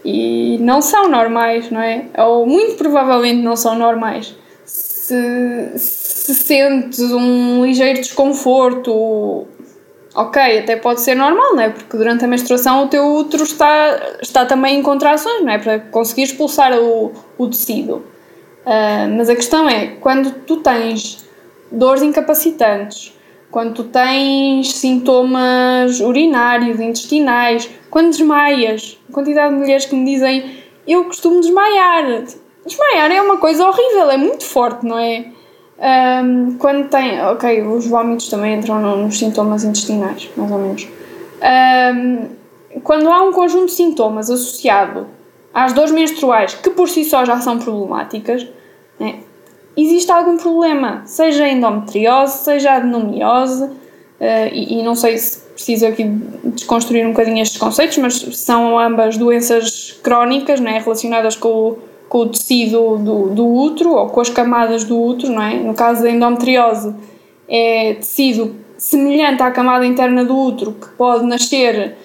[0.04, 2.06] E não são normais, não é?
[2.18, 4.34] Ou muito provavelmente não são normais.
[4.64, 9.46] Se, se sentes um ligeiro desconforto,
[10.14, 11.70] ok, até pode ser normal, não é?
[11.70, 15.58] Porque durante a menstruação o teu útero está, está também em contrações, não é?
[15.58, 18.04] Para conseguir expulsar o, o tecido.
[18.64, 21.24] Uh, mas a questão é, quando tu tens
[21.70, 23.15] dores incapacitantes,
[23.56, 30.58] quando tu tens sintomas urinários, intestinais, quando desmaias, a quantidade de mulheres que me dizem
[30.86, 32.22] eu costumo desmaiar.
[32.66, 35.28] Desmaiar é uma coisa horrível, é muito forte, não é?
[36.22, 37.18] Um, quando tem.
[37.22, 40.86] Ok, os vômitos também entram nos sintomas intestinais, mais ou menos.
[41.40, 45.06] Um, quando há um conjunto de sintomas associado
[45.54, 48.46] às dores menstruais que por si só já são problemáticas,
[49.00, 49.20] né,
[49.76, 53.70] existe algum problema, seja endometriose, seja adenomiose, uh,
[54.52, 56.04] e, e, não sei se preciso aqui
[56.44, 60.78] desconstruir um bocadinho estes conceitos, mas são ambas doenças crónicas, não é?
[60.78, 65.32] relacionadas com o, com o tecido do, do útero ou com as camadas do útero,
[65.32, 65.54] não é?
[65.54, 66.94] No caso da endometriose,
[67.48, 71.96] é tecido semelhante à camada interna do útero que pode nascer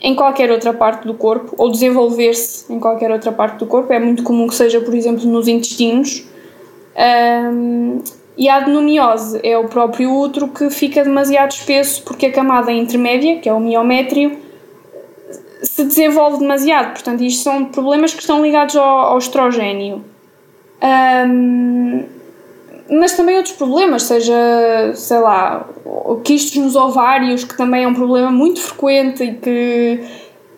[0.00, 3.92] em qualquer outra parte do corpo ou desenvolver-se em qualquer outra parte do corpo.
[3.92, 6.24] É muito comum que seja, por exemplo, nos intestinos
[6.96, 8.02] um,
[8.36, 13.38] E a adenomiose é o próprio útero que fica demasiado espesso porque a camada intermédia,
[13.38, 14.36] que é o miométrio,
[15.62, 16.92] se desenvolve demasiado.
[16.92, 20.04] Portanto, isto são problemas que estão ligados ao, ao estrogênio.
[20.82, 22.04] Um,
[22.90, 24.34] mas também outros problemas, seja,
[24.94, 25.66] sei lá,
[26.22, 30.00] quistos nos ovários, que também é um problema muito frequente e que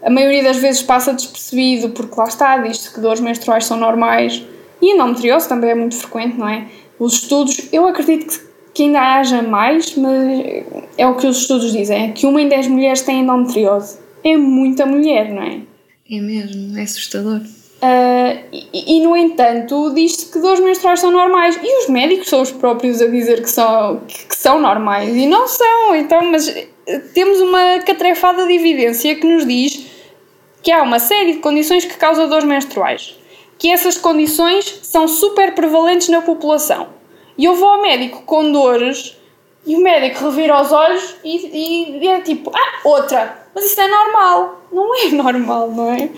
[0.02, 4.44] a maioria das vezes passa despercebido, porque lá está, diz que dores menstruais são normais.
[4.80, 6.66] E a endometriose também é muito frequente, não é?
[6.98, 10.64] Os estudos, eu acredito que, que ainda haja mais, mas
[10.96, 13.98] é o que os estudos dizem, é que uma em dez mulheres tem endometriose.
[14.24, 15.60] É muita mulher, não é?
[16.10, 17.40] É mesmo, é assustador.
[17.78, 22.42] Uh, e, e, no entanto, diz-se que dores menstruais são normais e os médicos são
[22.42, 25.94] os próprios a dizer que são, que, que são normais e não são.
[25.94, 29.86] Então, mas eh, temos uma catrefada de evidência que nos diz
[30.60, 33.16] que há uma série de condições que causam dores menstruais,
[33.58, 36.88] que essas condições são super prevalentes na população.
[37.36, 39.16] E eu vou ao médico com dores
[39.66, 43.46] e o médico revira os olhos e, e é tipo, ah, outra.
[43.54, 44.62] Mas isso é normal.
[44.72, 46.08] Não é normal, não é?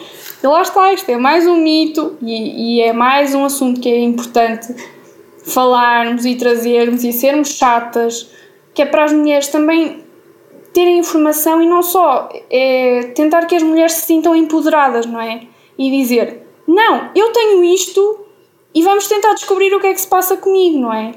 [0.43, 3.89] E lá está, isto é mais um mito e, e é mais um assunto que
[3.89, 4.75] é importante
[5.45, 8.31] falarmos e trazermos e sermos chatas,
[8.75, 10.05] que é para as mulheres também
[10.73, 15.43] terem informação e não só é tentar que as mulheres se sintam empoderadas, não é?
[15.77, 18.21] E dizer, não, eu tenho isto
[18.73, 21.13] e vamos tentar descobrir o que é que se passa comigo, não é?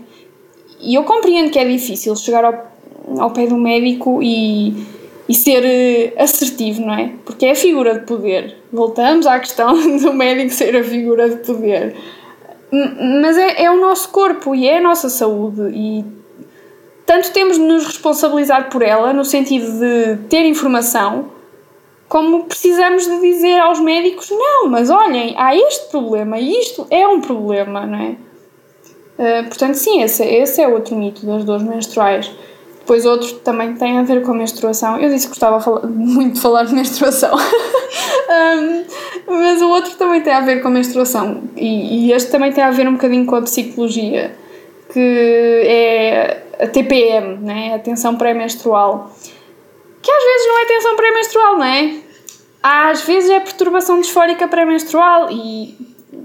[0.79, 2.71] E eu compreendo que é difícil chegar ao,
[3.19, 4.73] ao pé do médico e,
[5.29, 7.13] e ser eh, assertivo, não é?
[7.23, 8.57] Porque é a figura de poder.
[8.71, 11.95] Voltamos à questão do médico ser a figura de poder.
[13.21, 16.03] Mas é, é o nosso corpo e é a nossa saúde e
[17.05, 21.29] tanto temos de nos responsabilizar por ela, no sentido de ter informação,
[22.07, 27.07] como precisamos de dizer aos médicos: não, mas olhem, há este problema e isto é
[27.07, 28.15] um problema, não é?
[29.17, 32.31] Uh, portanto, sim, esse, esse é outro mito das dores menstruais.
[32.83, 34.99] Depois outro também tem a ver com a menstruação.
[34.99, 37.33] Eu disse que gostava muito de falar de menstruação.
[37.33, 38.83] um,
[39.25, 41.43] mas o outro também tem a ver com a menstruação.
[41.55, 44.35] E, e, este também tem a ver um bocadinho com a psicologia,
[44.91, 44.99] que
[45.65, 47.75] é a TPM, né?
[47.75, 49.11] a tensão pré-menstrual.
[50.03, 51.95] Que às vezes não é tensão pré-menstrual, não é?
[52.61, 55.75] Às vezes é perturbação disfórica pré-menstrual e,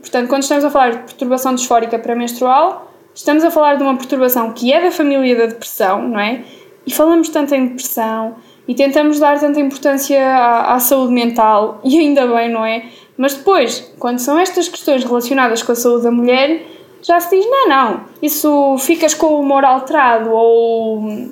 [0.01, 4.53] portanto, quando estamos a falar de perturbação disfórica pré-menstrual, estamos a falar de uma perturbação
[4.53, 6.43] que é da família da depressão, não é?
[6.87, 8.37] E falamos tanto em depressão
[8.67, 12.85] e tentamos dar tanta importância à, à saúde mental, e ainda bem, não é?
[13.17, 16.63] Mas depois, quando são estas questões relacionadas com a saúde da mulher,
[17.03, 21.29] já se diz: não, não, isso ficas com o humor alterado ou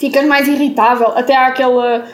[0.00, 1.08] ficas mais irritável.
[1.08, 2.06] Até há aquela,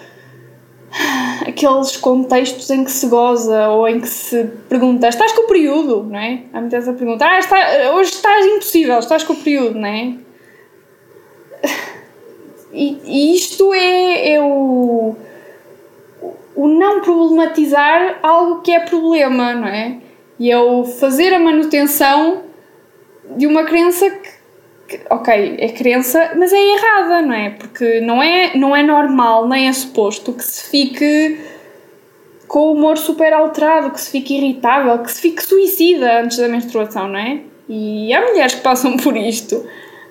[1.46, 6.03] aqueles contextos em que se goza ou em que se pergunta: estás com o período?
[6.03, 6.42] Não é?
[6.53, 7.57] Há muita essa pergunta: ah, está,
[7.94, 10.14] hoje estás impossível, estás com o período, não é?
[12.72, 15.16] E, e isto é, é o,
[16.55, 19.99] o não problematizar algo que é problema, não é?
[20.38, 22.42] E é o fazer a manutenção
[23.35, 24.36] de uma crença que, que,
[25.11, 27.51] ok, é crença, mas é errada, não é?
[27.51, 31.40] Porque não é, não é normal, nem é suposto que se fique
[32.46, 36.49] com o humor super alterado, que se fique irritável, que se fique suicida antes da
[36.49, 37.40] menstruação, não é?
[37.68, 39.66] E há mulheres que passam por isto.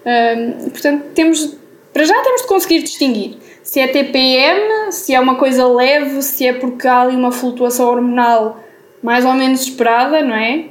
[0.06, 1.58] Um, portanto, temos,
[1.94, 6.46] para já temos de conseguir distinguir se é TPM, se é uma coisa leve, se
[6.46, 8.60] é porque há ali uma flutuação hormonal
[9.02, 10.66] mais ou menos esperada, não é?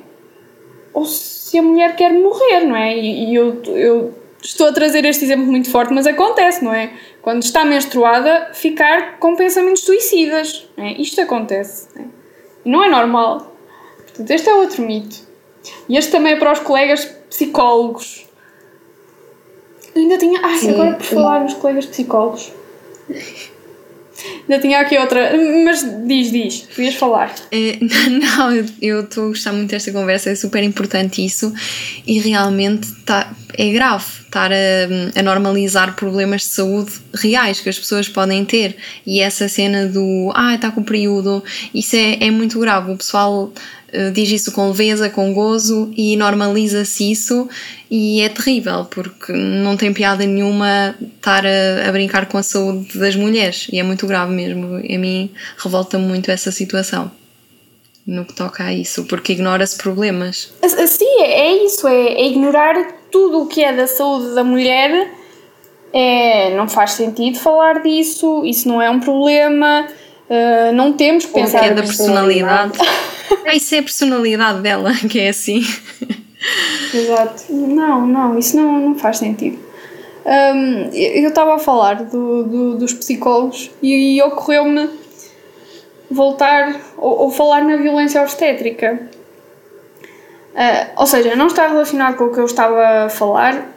[0.94, 2.96] Ou se a mulher quer morrer, não é?
[2.96, 6.92] E, e eu, eu estou a trazer este exemplo muito forte, mas acontece, não é?
[7.20, 10.66] Quando está menstruada, ficar com pensamentos suicidas.
[10.76, 10.92] Não é?
[10.92, 11.88] Isto acontece.
[11.94, 12.08] Não é?
[12.64, 13.54] E não é normal.
[13.98, 15.16] Portanto, este é outro mito.
[15.88, 18.26] E este também é para os colegas psicólogos.
[19.94, 20.40] Eu ainda tinha.
[20.42, 20.70] Ai, Sim.
[20.70, 22.52] agora por falar nos colegas psicólogos.
[24.48, 25.32] Ainda tinha aqui outra,
[25.64, 27.34] mas diz, diz, podias falar.
[27.50, 27.78] É,
[28.10, 31.52] não, eu estou a gostar muito desta conversa, é super importante isso
[32.06, 37.78] e realmente tá, é grave estar a, a, normalizar problemas de saúde reais que as
[37.78, 41.42] pessoas podem ter e essa cena do ah, está com período,
[41.74, 42.92] isso é, é muito grave.
[42.92, 43.52] O pessoal
[44.12, 47.48] diz isso com leveza, com gozo e normaliza-se isso
[47.90, 52.98] e é terrível porque não tem piada nenhuma estar a, a, brincar com a saúde
[52.98, 54.76] das mulheres e é muito grave mesmo.
[54.76, 57.10] A mim revolta muito essa situação
[58.06, 60.52] no que toca a isso, porque ignora-se problemas.
[60.86, 62.74] Sim, é isso, é, é ignorar
[63.10, 65.10] tudo o que é da saúde da mulher.
[65.92, 69.86] É, não faz sentido falar disso, isso não é um problema,
[70.28, 71.58] uh, não temos que pensar.
[71.58, 72.78] O que é da personalidade.
[73.46, 75.62] ah, isso é a personalidade dela, que é assim.
[76.92, 77.44] Exato.
[77.50, 79.58] Não, não, isso não, não faz sentido.
[80.24, 84.88] Um, eu estava a falar do, do, dos psicólogos e, e ocorreu-me
[86.10, 89.08] voltar ou, ou, falar na violência obstétrica.
[90.54, 93.68] Uh, ou seja, não está relacionado com o que eu estava a falar,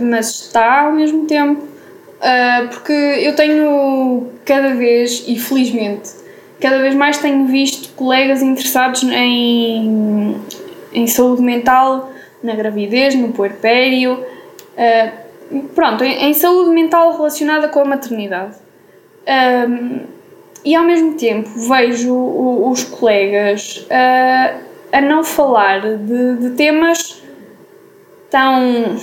[0.00, 6.10] mas está ao mesmo tempo, uh, porque eu tenho cada vez, e felizmente,
[6.62, 10.36] cada vez mais tenho visto colegas interessados em,
[10.92, 17.80] em saúde mental, na gravidez, no puerpério, uh, pronto, em, em, saúde mental relacionada com
[17.80, 18.56] a maternidade.
[19.68, 20.00] Um,
[20.64, 27.20] e ao mesmo tempo vejo os colegas uh, a não falar de, de temas
[28.30, 28.96] tão,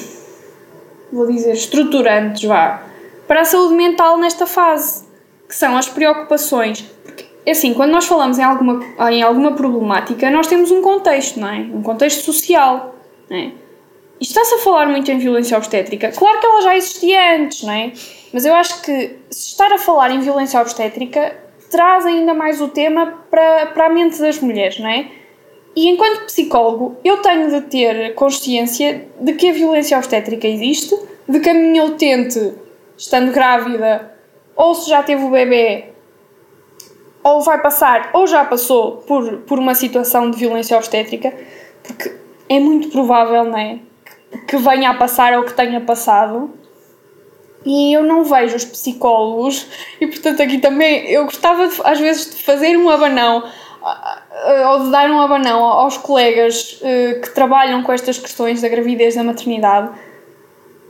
[1.12, 2.84] vou dizer, estruturantes, vá,
[3.28, 5.03] para a saúde mental nesta fase,
[5.47, 6.86] que são as preocupações.
[7.45, 8.79] É assim, quando nós falamos em alguma,
[9.09, 11.59] em alguma problemática, nós temos um contexto, não é?
[11.59, 12.95] Um contexto social,
[13.29, 13.51] não é?
[14.19, 16.11] E está-se a falar muito em violência obstétrica.
[16.11, 17.93] Claro que ela já existia antes, não é?
[18.33, 21.35] Mas eu acho que se estar a falar em violência obstétrica
[21.71, 25.07] traz ainda mais o tema para, para a mente das mulheres, não é?
[25.75, 31.39] E enquanto psicólogo, eu tenho de ter consciência de que a violência obstétrica existe, de
[31.39, 32.53] que a minha utente,
[32.97, 34.13] estando grávida,
[34.55, 35.93] ou se já teve o bebê,
[37.24, 41.34] ou vai passar, ou já passou por, por uma situação de violência obstétrica,
[41.84, 42.15] porque
[42.47, 43.80] é muito provável, não é?
[44.47, 46.53] Que venha a passar ou que tenha passado
[47.65, 49.67] e eu não vejo os psicólogos
[49.99, 53.43] e portanto aqui também eu gostava de, às vezes de fazer um abanão
[54.72, 59.15] ou de dar um abanão aos colegas eh, que trabalham com estas questões da gravidez
[59.15, 59.89] da maternidade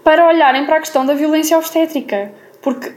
[0.03, 2.93] para olharem para a questão da violência obstétrica porque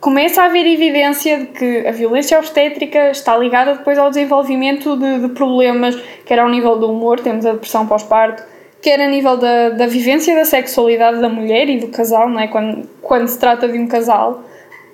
[0.00, 5.20] começa a haver evidência de que a violência obstétrica está ligada depois ao desenvolvimento de,
[5.20, 8.42] de problemas quer ao nível do humor, temos a depressão pós-parto
[8.80, 12.48] quer a nível da, da vivência da sexualidade da mulher e do casal, não é?
[12.48, 14.44] quando, quando se trata de um casal.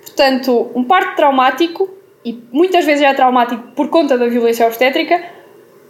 [0.01, 1.89] Portanto, um parto traumático,
[2.23, 5.23] e muitas vezes é traumático por conta da violência obstétrica,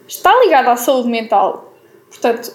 [0.07, 1.73] está ligado à saúde mental.
[2.09, 2.51] Portanto,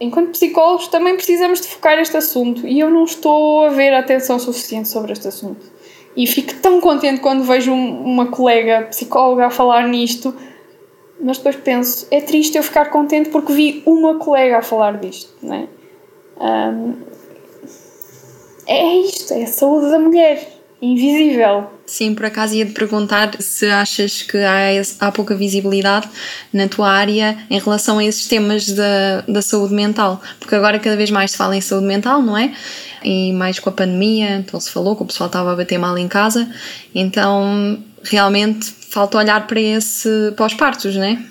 [0.00, 4.38] enquanto psicólogos também precisamos de focar este assunto e eu não estou a ver atenção
[4.38, 5.73] suficiente sobre este assunto.
[6.16, 10.34] E fico tão contente quando vejo uma colega psicóloga a falar nisto,
[11.20, 15.34] mas depois penso, é triste eu ficar contente porque vi uma colega a falar disto,
[15.42, 15.68] não é?
[16.40, 16.94] Um,
[18.66, 21.70] é isto, é a saúde da mulher, invisível.
[21.86, 24.68] Sim, por acaso ia te perguntar se achas que há,
[25.00, 26.08] há pouca visibilidade
[26.52, 30.96] na tua área em relação a esses temas da, da saúde mental, porque agora cada
[30.96, 32.52] vez mais se fala em saúde mental, não é?
[33.02, 35.96] E mais com a pandemia, então se falou que o pessoal estava a bater mal
[35.98, 36.48] em casa,
[36.94, 41.22] então realmente falta olhar para esse pós-partos, né?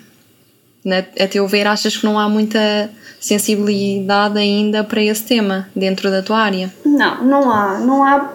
[1.18, 6.22] A teu ver, achas que não há muita sensibilidade ainda para esse tema dentro da
[6.22, 6.72] tua área?
[6.84, 7.78] Não, não há.
[7.78, 8.30] Não há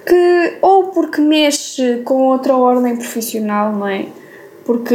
[0.00, 4.06] porque, ou porque mexe com outra ordem profissional, não é?
[4.64, 4.94] Porque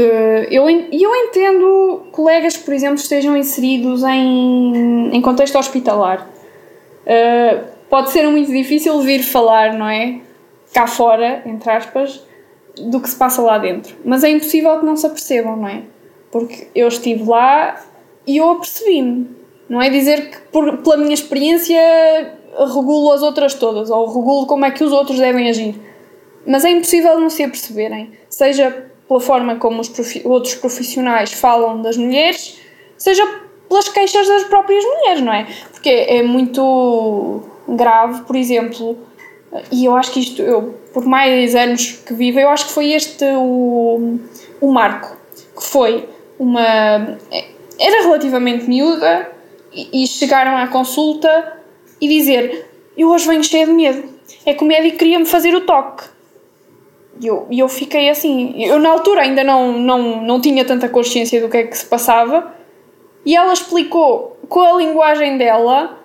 [0.50, 6.28] eu, eu entendo colegas que, por exemplo, estejam inseridos em, em contexto hospitalar.
[7.06, 10.22] Uh, pode ser muito difícil vir falar, não é?
[10.74, 12.24] Cá fora, entre aspas,
[12.78, 13.96] do que se passa lá dentro.
[14.04, 15.84] Mas é impossível que não se apercebam, não é?
[16.32, 17.82] Porque eu estive lá
[18.26, 19.30] e eu apercebi-me.
[19.68, 21.76] Não é dizer que, por, pela minha experiência,
[22.58, 25.76] regulo as outras todas ou regulo como é que os outros devem agir.
[26.46, 28.12] Mas é impossível não se aperceberem.
[28.30, 32.60] Seja pela forma como os profi outros profissionais falam das mulheres,
[32.98, 33.26] seja
[33.68, 35.48] pelas queixas das próprias mulheres, não é?
[35.72, 38.98] Porque é muito grave, por exemplo,
[39.72, 42.92] e eu acho que isto, eu, por mais anos que vivo, eu acho que foi
[42.92, 44.20] este o,
[44.62, 45.16] o marco,
[45.56, 47.18] que foi uma.
[47.80, 49.30] Era relativamente miúda
[49.74, 51.55] e, e chegaram à consulta
[52.00, 52.68] e dizer:
[52.98, 54.16] Eu hoje venho cheia de medo.
[54.46, 56.04] É que o médico queria-me fazer o toque.
[57.22, 58.54] E eu, eu fiquei assim.
[58.64, 61.86] Eu, na altura, ainda não, não, não tinha tanta consciência do que é que se
[61.86, 62.54] passava.
[63.26, 66.00] E ela explicou com a linguagem dela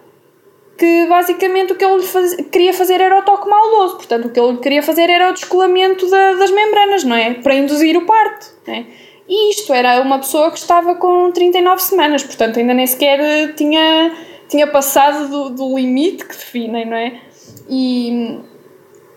[0.81, 4.41] que basicamente o que ele faz, queria fazer era o toque maldoso, portanto o que
[4.41, 7.35] ele queria fazer era o descolamento da, das membranas, não é?
[7.35, 8.87] Para induzir o parto, é?
[9.29, 14.11] E isto era uma pessoa que estava com 39 semanas, portanto ainda nem sequer tinha,
[14.51, 17.21] tinha passado do, do limite que definem, não é?
[17.69, 18.39] E,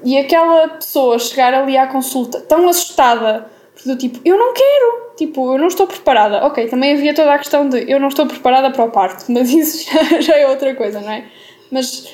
[0.03, 3.51] e aquela pessoa chegar ali à consulta tão assustada,
[3.85, 6.45] do tipo, eu não quero, tipo, eu não estou preparada.
[6.45, 9.49] Ok, também havia toda a questão de eu não estou preparada para o parto, mas
[9.49, 11.25] isso já, já é outra coisa, não é?
[11.73, 12.07] mas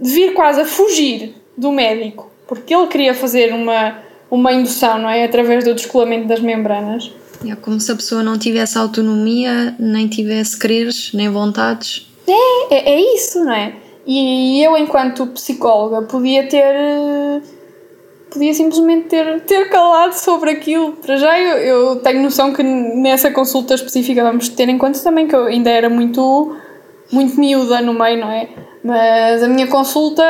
[0.00, 3.98] de vir quase a fugir do médico, porque ele queria fazer uma,
[4.30, 5.24] uma indução, não é?
[5.24, 7.12] Através do descolamento das membranas.
[7.46, 12.05] É como se a pessoa não tivesse autonomia, nem tivesse quereres, nem vontades.
[12.26, 13.74] É, é, é isso, não é?
[14.06, 17.42] E eu, enquanto psicóloga, podia ter.
[18.30, 20.92] podia simplesmente ter, ter calado sobre aquilo.
[20.92, 25.26] Para já, eu, eu tenho noção que nessa consulta específica vamos ter em conta também
[25.26, 26.56] que eu ainda era muito,
[27.10, 28.48] muito miúda no meio, não é?
[28.84, 30.22] Mas a minha consulta,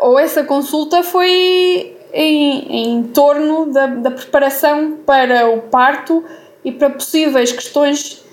[0.00, 6.24] ou essa consulta, foi em, em torno da, da preparação para o parto
[6.64, 8.24] e para possíveis questões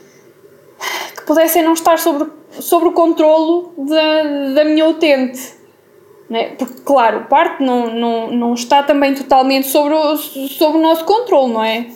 [1.16, 5.56] que pudessem não estar sobre, sobre o controlo da, da minha utente.
[6.30, 6.56] Né?
[6.58, 11.06] Porque, claro, o parto não, não, não está também totalmente sobre o, sobre o nosso
[11.06, 11.88] controle, não é?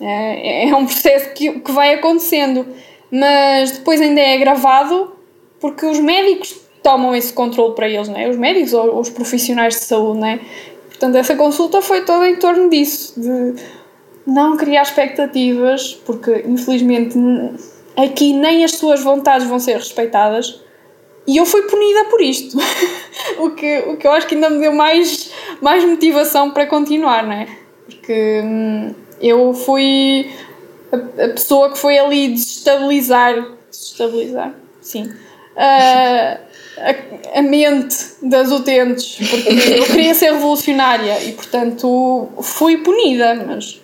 [0.00, 2.66] É, é um processo que, que vai acontecendo,
[3.10, 5.12] mas depois ainda é gravado
[5.60, 8.28] porque os médicos tomam esse controle para eles, não é?
[8.28, 10.40] Os médicos ou os profissionais de saúde, não é?
[10.88, 13.54] Portanto, essa consulta foi toda em torno disso, de
[14.26, 17.16] não criar expectativas, porque infelizmente
[17.96, 20.60] aqui nem as suas vontades vão ser respeitadas.
[21.26, 22.56] E eu fui punida por isto.
[23.38, 25.30] o, que, o que eu acho que ainda me deu mais,
[25.60, 27.48] mais motivação para continuar, não é?
[27.86, 30.30] Porque hum, eu fui
[30.92, 33.34] a, a, pessoa que foi ali desestabilizar.
[33.68, 34.54] Desestabilizar?
[34.80, 35.04] Sim.
[35.56, 36.38] Uh,
[36.78, 43.80] a, a, mente das utentes, porque eu queria ser revolucionária e, portanto, fui punida, mas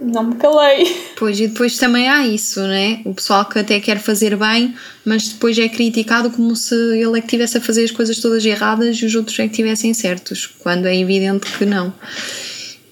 [0.00, 1.10] não me calei.
[1.16, 3.02] Pois, e depois também há isso, né?
[3.04, 4.74] O pessoal que até quer fazer bem,
[5.04, 8.44] mas depois é criticado como se ele é que estivesse a fazer as coisas todas
[8.44, 11.92] erradas e os outros é que estivessem certos, quando é evidente que não.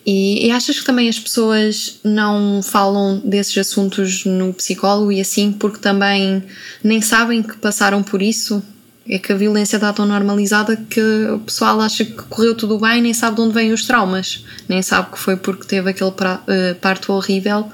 [0.04, 5.52] E, e, achas que também as pessoas não falam desses assuntos no psicólogo e assim
[5.52, 6.42] porque também
[6.82, 8.62] nem sabem que passaram por isso?
[9.08, 11.00] É que a violência está tão normalizada que
[11.32, 14.82] o pessoal acha que correu tudo bem, nem sabe de onde vêm os traumas, nem
[14.82, 16.12] sabe que foi porque teve aquele
[16.46, 17.66] eh, parto horrível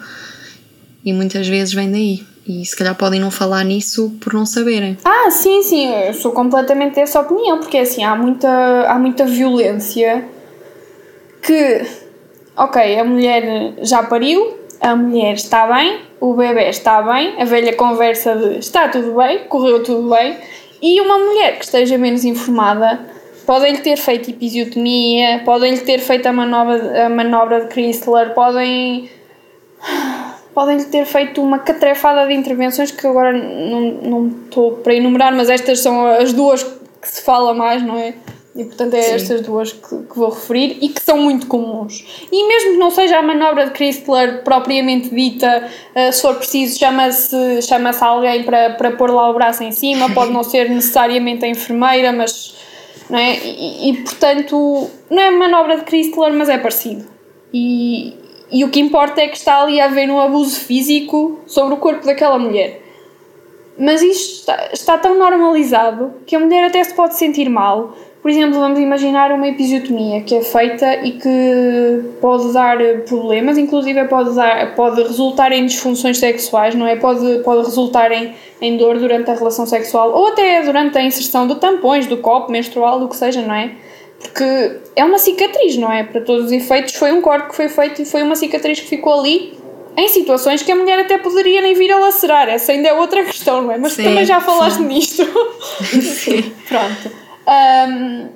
[1.04, 2.24] e muitas vezes vem daí.
[2.46, 4.98] E se calhar podem não falar nisso por não saberem.
[5.04, 10.24] Ah, sim, sim, eu sou completamente dessa opinião, porque assim, há muita, há muita violência
[11.42, 11.86] que,
[12.56, 17.74] ok, a mulher já pariu, a mulher está bem, o bebê está bem, a velha
[17.74, 20.36] conversa de está tudo bem, correu tudo bem,
[20.84, 23.00] e uma mulher que esteja menos informada
[23.46, 29.08] podem-lhe ter feito episiotomia, podem-lhe ter feito a manobra, a manobra de Chrysler, podem
[30.52, 35.80] podem-lhe ter feito uma catrefada de intervenções que agora não estou para enumerar, mas estas
[35.80, 38.12] são as duas que se fala mais, não é?
[38.56, 39.14] E portanto é Sim.
[39.14, 42.04] estas duas que, que, vou referir e que são muito comuns.
[42.30, 46.78] E mesmo que não seja a manobra de Chrysler propriamente dita, uh, se for preciso,
[46.78, 51.44] chama-se chama alguém para, para pôr lá o braço em cima, pode não ser necessariamente
[51.44, 52.54] a enfermeira, mas.
[53.10, 53.38] Não é?
[53.38, 57.04] E, e portanto, não é manobra de Chrysler, mas é parecido.
[57.52, 58.14] E,
[58.52, 61.76] e o que importa é que está ali a haver um abuso físico sobre o
[61.78, 62.82] corpo daquela mulher.
[63.76, 67.94] Mas isto está, está tão normalizado que a mulher até se pode sentir mal
[68.24, 74.02] por exemplo, vamos imaginar uma episiotomia que é feita e que pode dar problemas, inclusive
[74.06, 76.96] pode, dar, pode resultar em disfunções sexuais, não é?
[76.96, 81.46] Pode, pode resultar em, em dor durante a relação sexual ou até durante a inserção
[81.46, 83.72] de tampões, do copo menstrual, do que seja, não é?
[84.18, 86.02] Porque é uma cicatriz, não é?
[86.04, 88.86] Para todos os efeitos, foi um corte que foi feito e foi uma cicatriz que
[88.86, 89.52] ficou ali
[89.98, 92.48] em situações que a mulher até poderia nem vir a lacerar.
[92.48, 93.76] Essa ainda é outra questão, não é?
[93.76, 94.86] Mas sim, também já falaste sim.
[94.86, 95.22] nisto.
[96.00, 96.54] Sim.
[96.66, 97.23] Pronto.
[97.46, 98.28] Um,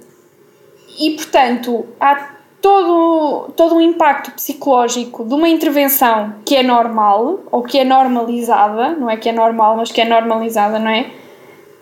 [0.99, 7.63] e portanto, há todo, todo um impacto psicológico de uma intervenção que é normal ou
[7.63, 11.11] que é normalizada, não é que é normal, mas que é normalizada, não é?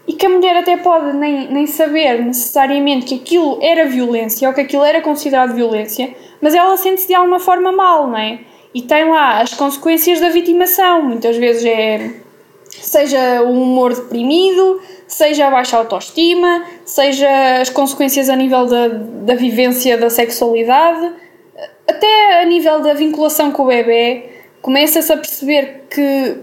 [0.07, 4.55] E que a mulher até pode nem, nem saber necessariamente que aquilo era violência ou
[4.55, 8.41] que aquilo era considerado violência, mas ela sente-se de alguma forma mal, não é?
[8.73, 12.27] E tem lá as consequências da vitimação, muitas vezes é
[12.71, 19.35] seja o humor deprimido, seja a baixa autoestima, seja as consequências a nível da, da
[19.35, 21.13] vivência da sexualidade,
[21.89, 24.31] até a nível da vinculação com o bebê,
[24.61, 26.37] começa-se a perceber que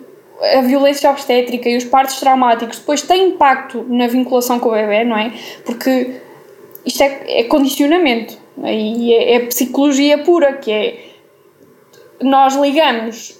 [0.57, 5.03] a violência obstétrica e os partos traumáticos depois têm impacto na vinculação com o bebê,
[5.03, 5.31] não é?
[5.65, 6.21] Porque
[6.85, 8.73] isto é, é condicionamento é?
[8.73, 10.99] e é, é psicologia pura, que é
[12.21, 13.37] nós ligamos,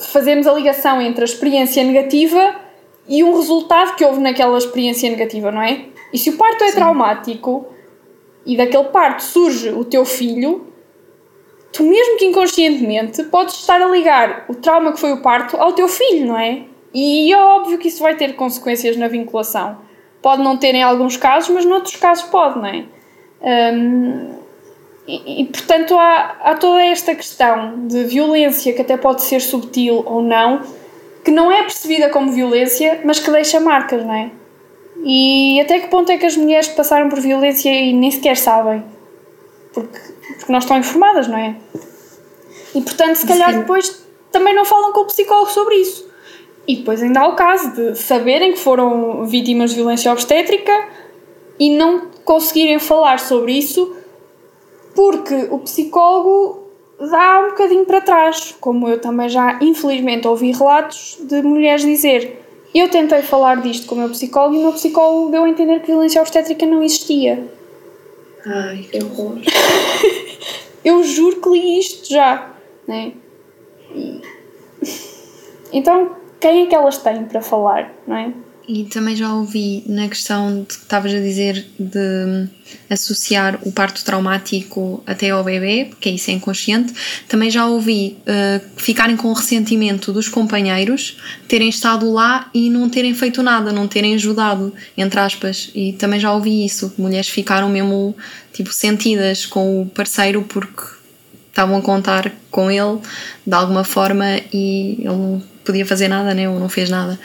[0.00, 2.56] fazemos a ligação entre a experiência negativa
[3.10, 5.86] e um resultado que houve naquela experiência negativa, não é?
[6.12, 6.76] E se o parto é Sim.
[6.76, 7.66] traumático
[8.46, 10.68] e daquele parto surge o teu filho,
[11.72, 15.72] tu mesmo que inconscientemente podes estar a ligar o trauma que foi o parto ao
[15.72, 16.62] teu filho, não é?
[16.94, 19.78] E é óbvio que isso vai ter consequências na vinculação.
[20.22, 22.84] Pode não ter em alguns casos, mas noutros casos pode, não é?
[23.74, 24.34] Um,
[25.08, 30.04] e, e, portanto há, há toda esta questão de violência que até pode ser subtil
[30.06, 30.62] ou não,
[31.24, 34.30] que não é percebida como violência, mas que deixa marcas, não é?
[35.02, 38.84] E até que ponto é que as mulheres passaram por violência e nem sequer sabem?
[39.72, 39.98] Porque,
[40.38, 41.56] porque não estão informadas, não é?
[42.74, 46.08] E portanto, se calhar depois também não falam com o psicólogo sobre isso.
[46.66, 50.88] E depois ainda há o caso de saberem que foram vítimas de violência obstétrica
[51.58, 53.96] e não conseguirem falar sobre isso
[54.94, 56.59] porque o psicólogo
[57.00, 62.40] dá um bocadinho para trás, como eu também já infelizmente ouvi relatos de mulheres dizer
[62.74, 65.80] eu tentei falar disto com o meu psicólogo e o meu psicólogo deu a entender
[65.80, 67.44] que violência obstétrica não existia.
[68.46, 69.38] Ai, que horror.
[70.84, 72.50] eu juro que li isto já,
[72.86, 73.12] né?
[73.94, 74.20] E...
[75.72, 78.32] Então, quem é que elas têm para falar, não é?
[78.72, 82.48] E também já ouvi na questão de que estavas a dizer de
[82.88, 86.94] associar o parto traumático até ao bebê, porque isso é inconsciente.
[87.26, 91.16] Também já ouvi uh, ficarem com o ressentimento dos companheiros
[91.48, 95.72] terem estado lá e não terem feito nada, não terem ajudado, entre aspas.
[95.74, 96.94] E também já ouvi isso.
[96.96, 98.16] Mulheres ficaram mesmo
[98.52, 100.84] tipo sentidas com o parceiro porque
[101.48, 103.00] estavam a contar com ele
[103.44, 106.48] de alguma forma e ele não podia fazer nada, né?
[106.48, 107.18] ou não fez nada.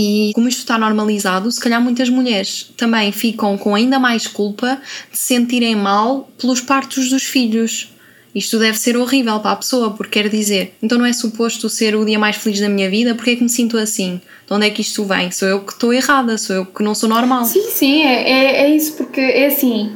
[0.00, 4.80] E como isto está normalizado, se calhar muitas mulheres também ficam com ainda mais culpa
[5.10, 7.92] de se sentirem mal pelos partos dos filhos.
[8.32, 11.96] Isto deve ser horrível para a pessoa, porque quer dizer, então não é suposto ser
[11.96, 14.20] o dia mais feliz da minha vida, porque é que me sinto assim?
[14.46, 15.32] De onde é que isto vem?
[15.32, 17.44] Sou eu que estou errada, sou eu que não sou normal.
[17.44, 19.90] Sim, sim, é, é, é isso, porque é assim.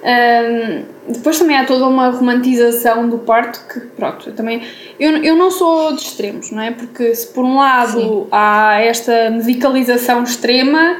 [0.00, 4.62] Um, depois também há toda uma romantização do parto que, pronto, eu também.
[4.98, 6.70] Eu, eu não sou de extremos, não é?
[6.70, 8.26] Porque se por um lado Sim.
[8.30, 10.96] há esta medicalização extrema,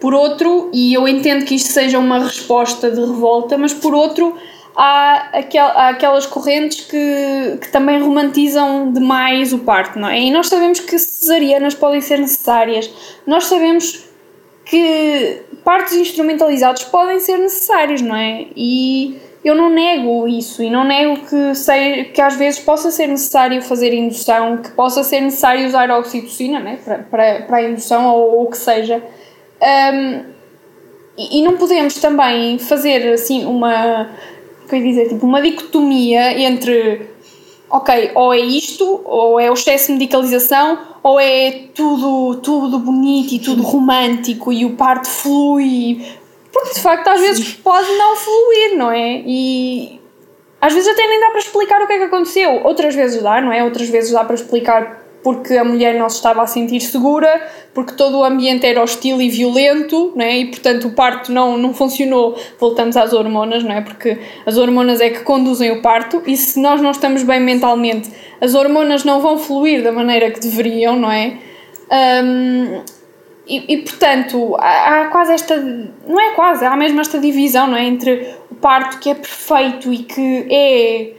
[0.00, 4.36] por outro, e eu entendo que isto seja uma resposta de revolta, mas por outro
[4.76, 10.20] há, aquel, há aquelas correntes que, que também romantizam demais o parto, não é?
[10.20, 12.90] E nós sabemos que cesarianas podem ser necessárias,
[13.26, 14.05] nós sabemos
[14.66, 18.46] que partos instrumentalizados podem ser necessários, não é?
[18.54, 23.06] E eu não nego isso e não nego que, sei, que às vezes possa ser
[23.06, 28.12] necessário fazer indução, que possa ser necessário usar oxitocina né, para, para, para a indução
[28.12, 29.00] ou o que seja.
[29.62, 30.24] Um,
[31.16, 34.10] e, e, não podemos também fazer assim uma,
[34.68, 37.08] quer dizer, tipo, uma dicotomia entre
[37.70, 43.34] ok, ou é isto, ou é o excesso de medicalização, ou é tudo, tudo bonito
[43.34, 46.00] e tudo romântico e o parto flui
[46.56, 49.22] porque de facto às vezes pode não fluir, não é?
[49.26, 50.00] E
[50.58, 52.62] às vezes até nem dá para explicar o que é que aconteceu.
[52.64, 53.62] Outras vezes dá, não é?
[53.62, 57.94] Outras vezes dá para explicar porque a mulher não se estava a sentir segura, porque
[57.94, 60.36] todo o ambiente era hostil e violento, não é?
[60.36, 62.38] E portanto o parto não, não funcionou.
[62.60, 63.80] Voltamos às hormonas, não é?
[63.80, 68.08] Porque as hormonas é que conduzem o parto e se nós não estamos bem mentalmente,
[68.40, 71.38] as hormonas não vão fluir da maneira que deveriam, não é?
[72.22, 72.82] Um,
[73.48, 75.56] e, e, portanto, há, há, quase esta.
[76.06, 77.84] Não é quase, há mesmo esta divisão não é?
[77.84, 81.15] entre o parto que é perfeito e que é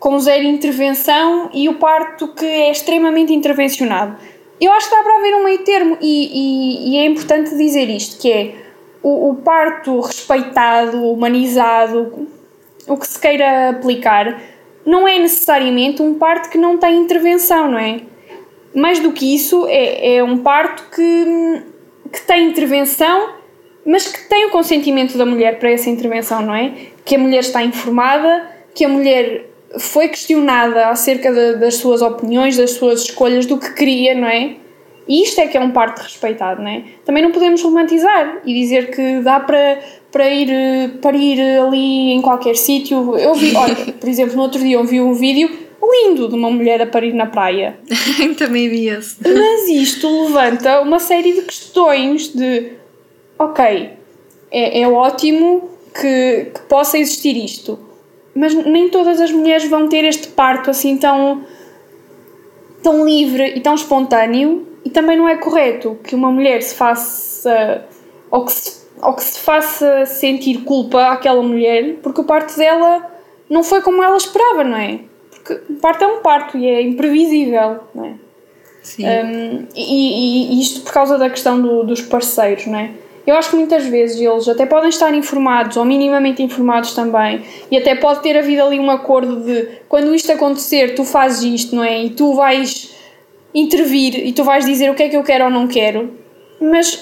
[0.00, 4.16] com zero intervenção e o parto que é extremamente intervencionado.
[4.60, 7.88] Eu acho que dá para haver um meio termo e, e, e é importante dizer
[7.88, 8.54] isto: que é
[9.02, 12.26] o, o parto respeitado, humanizado,
[12.88, 14.42] o que se queira aplicar,
[14.84, 18.00] não é necessariamente um parto que não tem intervenção, não é?
[18.74, 21.62] mais do que isso, é, é um parto que,
[22.12, 23.30] que tem intervenção,
[23.84, 26.72] mas que tem o consentimento da mulher para essa intervenção, não é?
[27.04, 32.56] Que a mulher está informada, que a mulher foi questionada acerca de, das suas opiniões,
[32.56, 34.56] das suas escolhas, do que queria, não é?
[35.06, 36.84] E isto é que é um parto respeitado, não é?
[37.04, 39.80] Também não podemos romantizar e dizer que dá para,
[40.12, 43.16] para, ir, para ir ali em qualquer sítio.
[43.16, 45.50] Eu vi, olha, por exemplo, no outro dia eu vi um vídeo
[45.82, 47.76] lindo de uma mulher a parir na praia.
[48.38, 49.16] Também vi esse.
[49.22, 52.72] Mas isto levanta uma série de questões de
[53.38, 53.90] ok,
[54.50, 57.78] é, é ótimo que, que possa existir isto,
[58.40, 61.44] mas nem todas as mulheres vão ter este parto assim tão,
[62.82, 67.84] tão livre e tão espontâneo e também não é correto que uma mulher se faça
[68.30, 73.10] ou que se, ou que se faça sentir culpa àquela mulher porque o parto dela
[73.48, 75.00] não foi como ela esperava, não é?
[75.42, 78.14] porque parto é um parto e é imprevisível, não é?
[78.82, 79.04] Sim.
[79.06, 82.90] Um, e, e, isto por causa da questão do, dos parceiros, não é?
[83.30, 87.76] Eu acho que muitas vezes eles até podem estar informados ou minimamente informados também, e
[87.76, 91.84] até pode ter havido ali um acordo de quando isto acontecer, tu fazes isto, não
[91.84, 92.02] é?
[92.02, 92.92] E tu vais
[93.54, 96.12] intervir e tu vais dizer o que é que eu quero ou não quero,
[96.60, 97.00] mas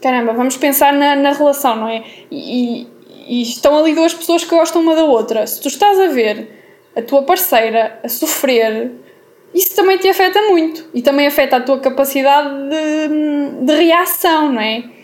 [0.00, 2.04] caramba, vamos pensar na, na relação, não é?
[2.32, 2.86] E,
[3.28, 5.46] e estão ali duas pessoas que gostam uma da outra.
[5.46, 6.48] Se tu estás a ver
[6.96, 8.92] a tua parceira a sofrer,
[9.54, 14.60] isso também te afeta muito e também afeta a tua capacidade de, de reação, não
[14.62, 14.95] é?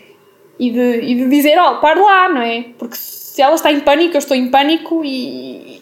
[0.59, 2.65] E de, e de dizer, ó, oh, para lá, não é?
[2.77, 5.81] Porque se ela está em pânico, eu estou em pânico e.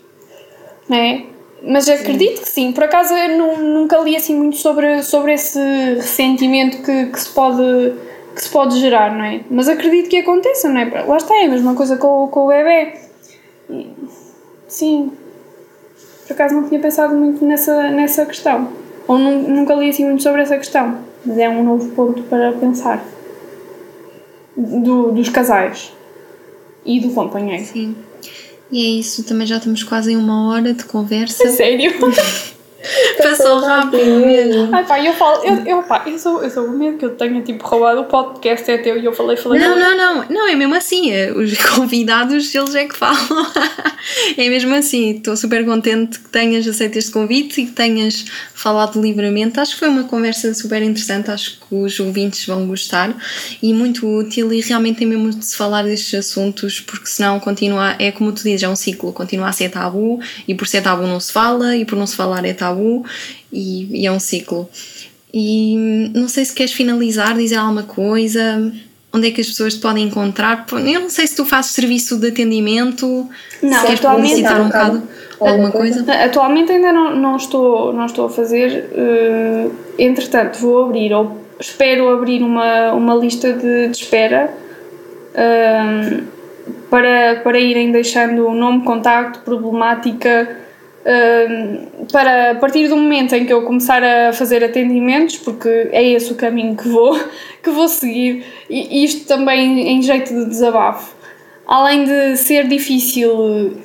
[0.88, 1.24] não é?
[1.64, 2.44] Mas acredito sim.
[2.44, 5.60] que sim, por acaso eu nunca li assim muito sobre, sobre esse
[5.96, 7.94] ressentimento que, que, se pode,
[8.36, 9.42] que se pode gerar, não é?
[9.50, 11.04] Mas acredito que aconteça, não é?
[11.06, 12.94] Lá está, é a mesma coisa com, com o bebê.
[14.68, 15.12] Sim,
[16.26, 18.70] por acaso não tinha pensado muito nessa, nessa questão.
[19.08, 21.00] Ou nunca li assim muito sobre essa questão.
[21.26, 23.04] Mas é um novo ponto para pensar.
[24.62, 25.92] Do, dos casais
[26.86, 27.66] e do companheiro.
[27.66, 27.96] Sim.
[28.72, 31.48] E é isso, também já estamos quase em uma hora de conversa.
[31.52, 31.92] sério?
[33.22, 34.70] Passou rápido mesmo.
[34.74, 37.66] Ai pá, eu falo, eu, eu, pá, eu sou o medo que eu tenha tipo
[37.66, 39.62] roubado o podcast é teu e eu falei, falei.
[39.62, 41.12] Não, não, não, não, é mesmo assim.
[41.12, 43.18] É, os convidados, eles é que falam.
[44.38, 45.18] é mesmo assim.
[45.18, 49.60] Estou super contente que tenhas aceito este convite e que tenhas falado livremente.
[49.60, 53.16] Acho que foi uma conversa super interessante, acho que os ouvintes vão gostar
[53.62, 57.96] e muito útil e realmente tem mesmo de se falar destes assuntos porque senão continua,
[58.00, 61.04] é como tu dizes, é um ciclo, continua a ser tabu e por ser tabu
[61.04, 63.06] não se fala e por não se falar é tabu tabu
[63.52, 64.70] e, e é um ciclo.
[65.34, 68.72] E não sei se queres finalizar, dizer alguma coisa,
[69.14, 70.66] onde é que as pessoas te podem encontrar?
[70.72, 73.30] Eu não sei se tu fazes serviço de atendimento,
[73.62, 75.04] não, se queres publicitar um bocado
[75.40, 76.06] alguma coisa.
[76.14, 82.10] Atualmente ainda não, não, estou, não estou a fazer, uh, entretanto vou abrir, ou espero
[82.10, 84.54] abrir uma, uma lista de, de espera
[85.34, 86.24] uh,
[86.90, 90.61] para, para irem deixando o nome, contacto, problemática
[92.12, 96.32] para a partir do momento em que eu começar a fazer atendimentos, porque é esse
[96.32, 97.20] o caminho que vou,
[97.62, 101.16] que vou seguir, e isto também em jeito de desabafo.
[101.66, 103.78] Além de ser difícil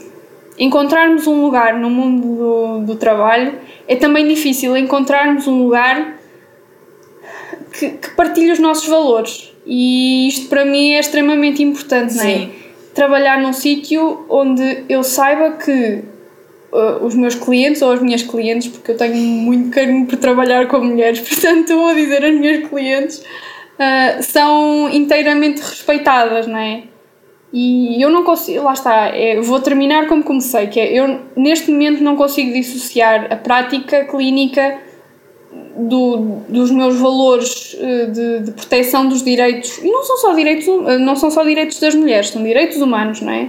[0.59, 3.55] encontrarmos um lugar no mundo do, do trabalho,
[3.87, 6.19] é também difícil encontrarmos um lugar
[7.73, 9.53] que, que partilhe os nossos valores.
[9.67, 12.19] E isto para mim é extremamente importante, Sim.
[12.19, 12.49] não é?
[12.95, 16.03] Trabalhar num sítio onde eu saiba que
[16.77, 20.67] uh, os meus clientes ou as minhas clientes, porque eu tenho muito carinho por trabalhar
[20.69, 26.83] com mulheres, portanto vou dizer as minhas clientes, uh, são inteiramente respeitadas, não é?
[27.53, 31.71] E eu não consigo, lá está, é, vou terminar como comecei, que é, eu neste
[31.71, 34.79] momento não consigo dissociar a prática clínica
[35.77, 40.67] do, dos meus valores uh, de, de proteção dos direitos, e não são só direitos,
[41.01, 43.49] não são só direitos das mulheres, são direitos humanos, não é?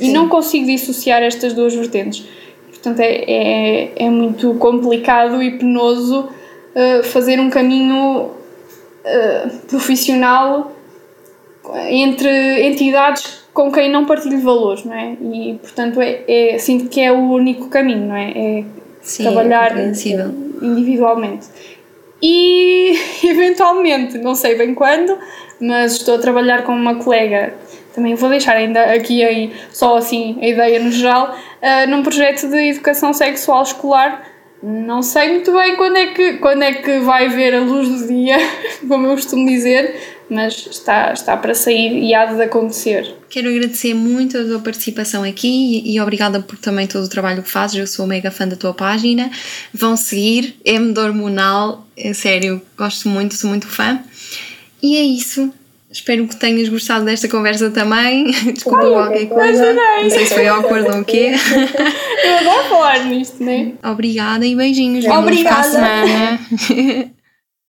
[0.00, 0.12] E Sim.
[0.12, 2.24] não consigo dissociar estas duas vertentes.
[2.82, 6.30] Portanto, é, é, é muito complicado e penoso
[6.74, 8.30] uh, fazer um caminho
[9.04, 10.72] uh, profissional
[11.90, 15.16] entre entidades com quem não partilho valores, não é?
[15.20, 18.30] E, portanto, é, é, sinto que é o único caminho, não é?
[18.30, 18.64] É
[19.02, 21.48] Sim, trabalhar individualmente.
[22.22, 25.18] E, eventualmente, não sei bem quando,
[25.60, 27.54] mas estou a trabalhar com uma colega
[27.94, 32.48] também vou deixar ainda aqui aí, só assim a ideia no geral, uh, num projeto
[32.48, 34.26] de educação sexual escolar.
[34.62, 38.06] Não sei muito bem quando é que, quando é que vai ver a luz do
[38.08, 38.36] dia,
[38.86, 43.14] como eu costumo dizer, mas está, está para sair e há de acontecer.
[43.28, 47.42] Quero agradecer muito a tua participação aqui e, e obrigada por também todo o trabalho
[47.42, 47.78] que fazes.
[47.78, 49.30] Eu sou mega fã da tua página.
[49.72, 53.98] Vão seguir, M de Hormonal, é sério, gosto muito, sou muito fã.
[54.82, 55.52] E é isso.
[55.90, 58.30] Espero que tenhas gostado desta conversa também.
[58.54, 59.72] Desculpa qualquer coisa.
[59.74, 61.32] Não sei se foi awkward ou o quê.
[62.24, 63.72] Eu adoro falar nisto, né?
[63.82, 65.04] Obrigada e beijinhos.
[65.04, 65.56] Obrigada.
[65.56, 67.10] Para a semana.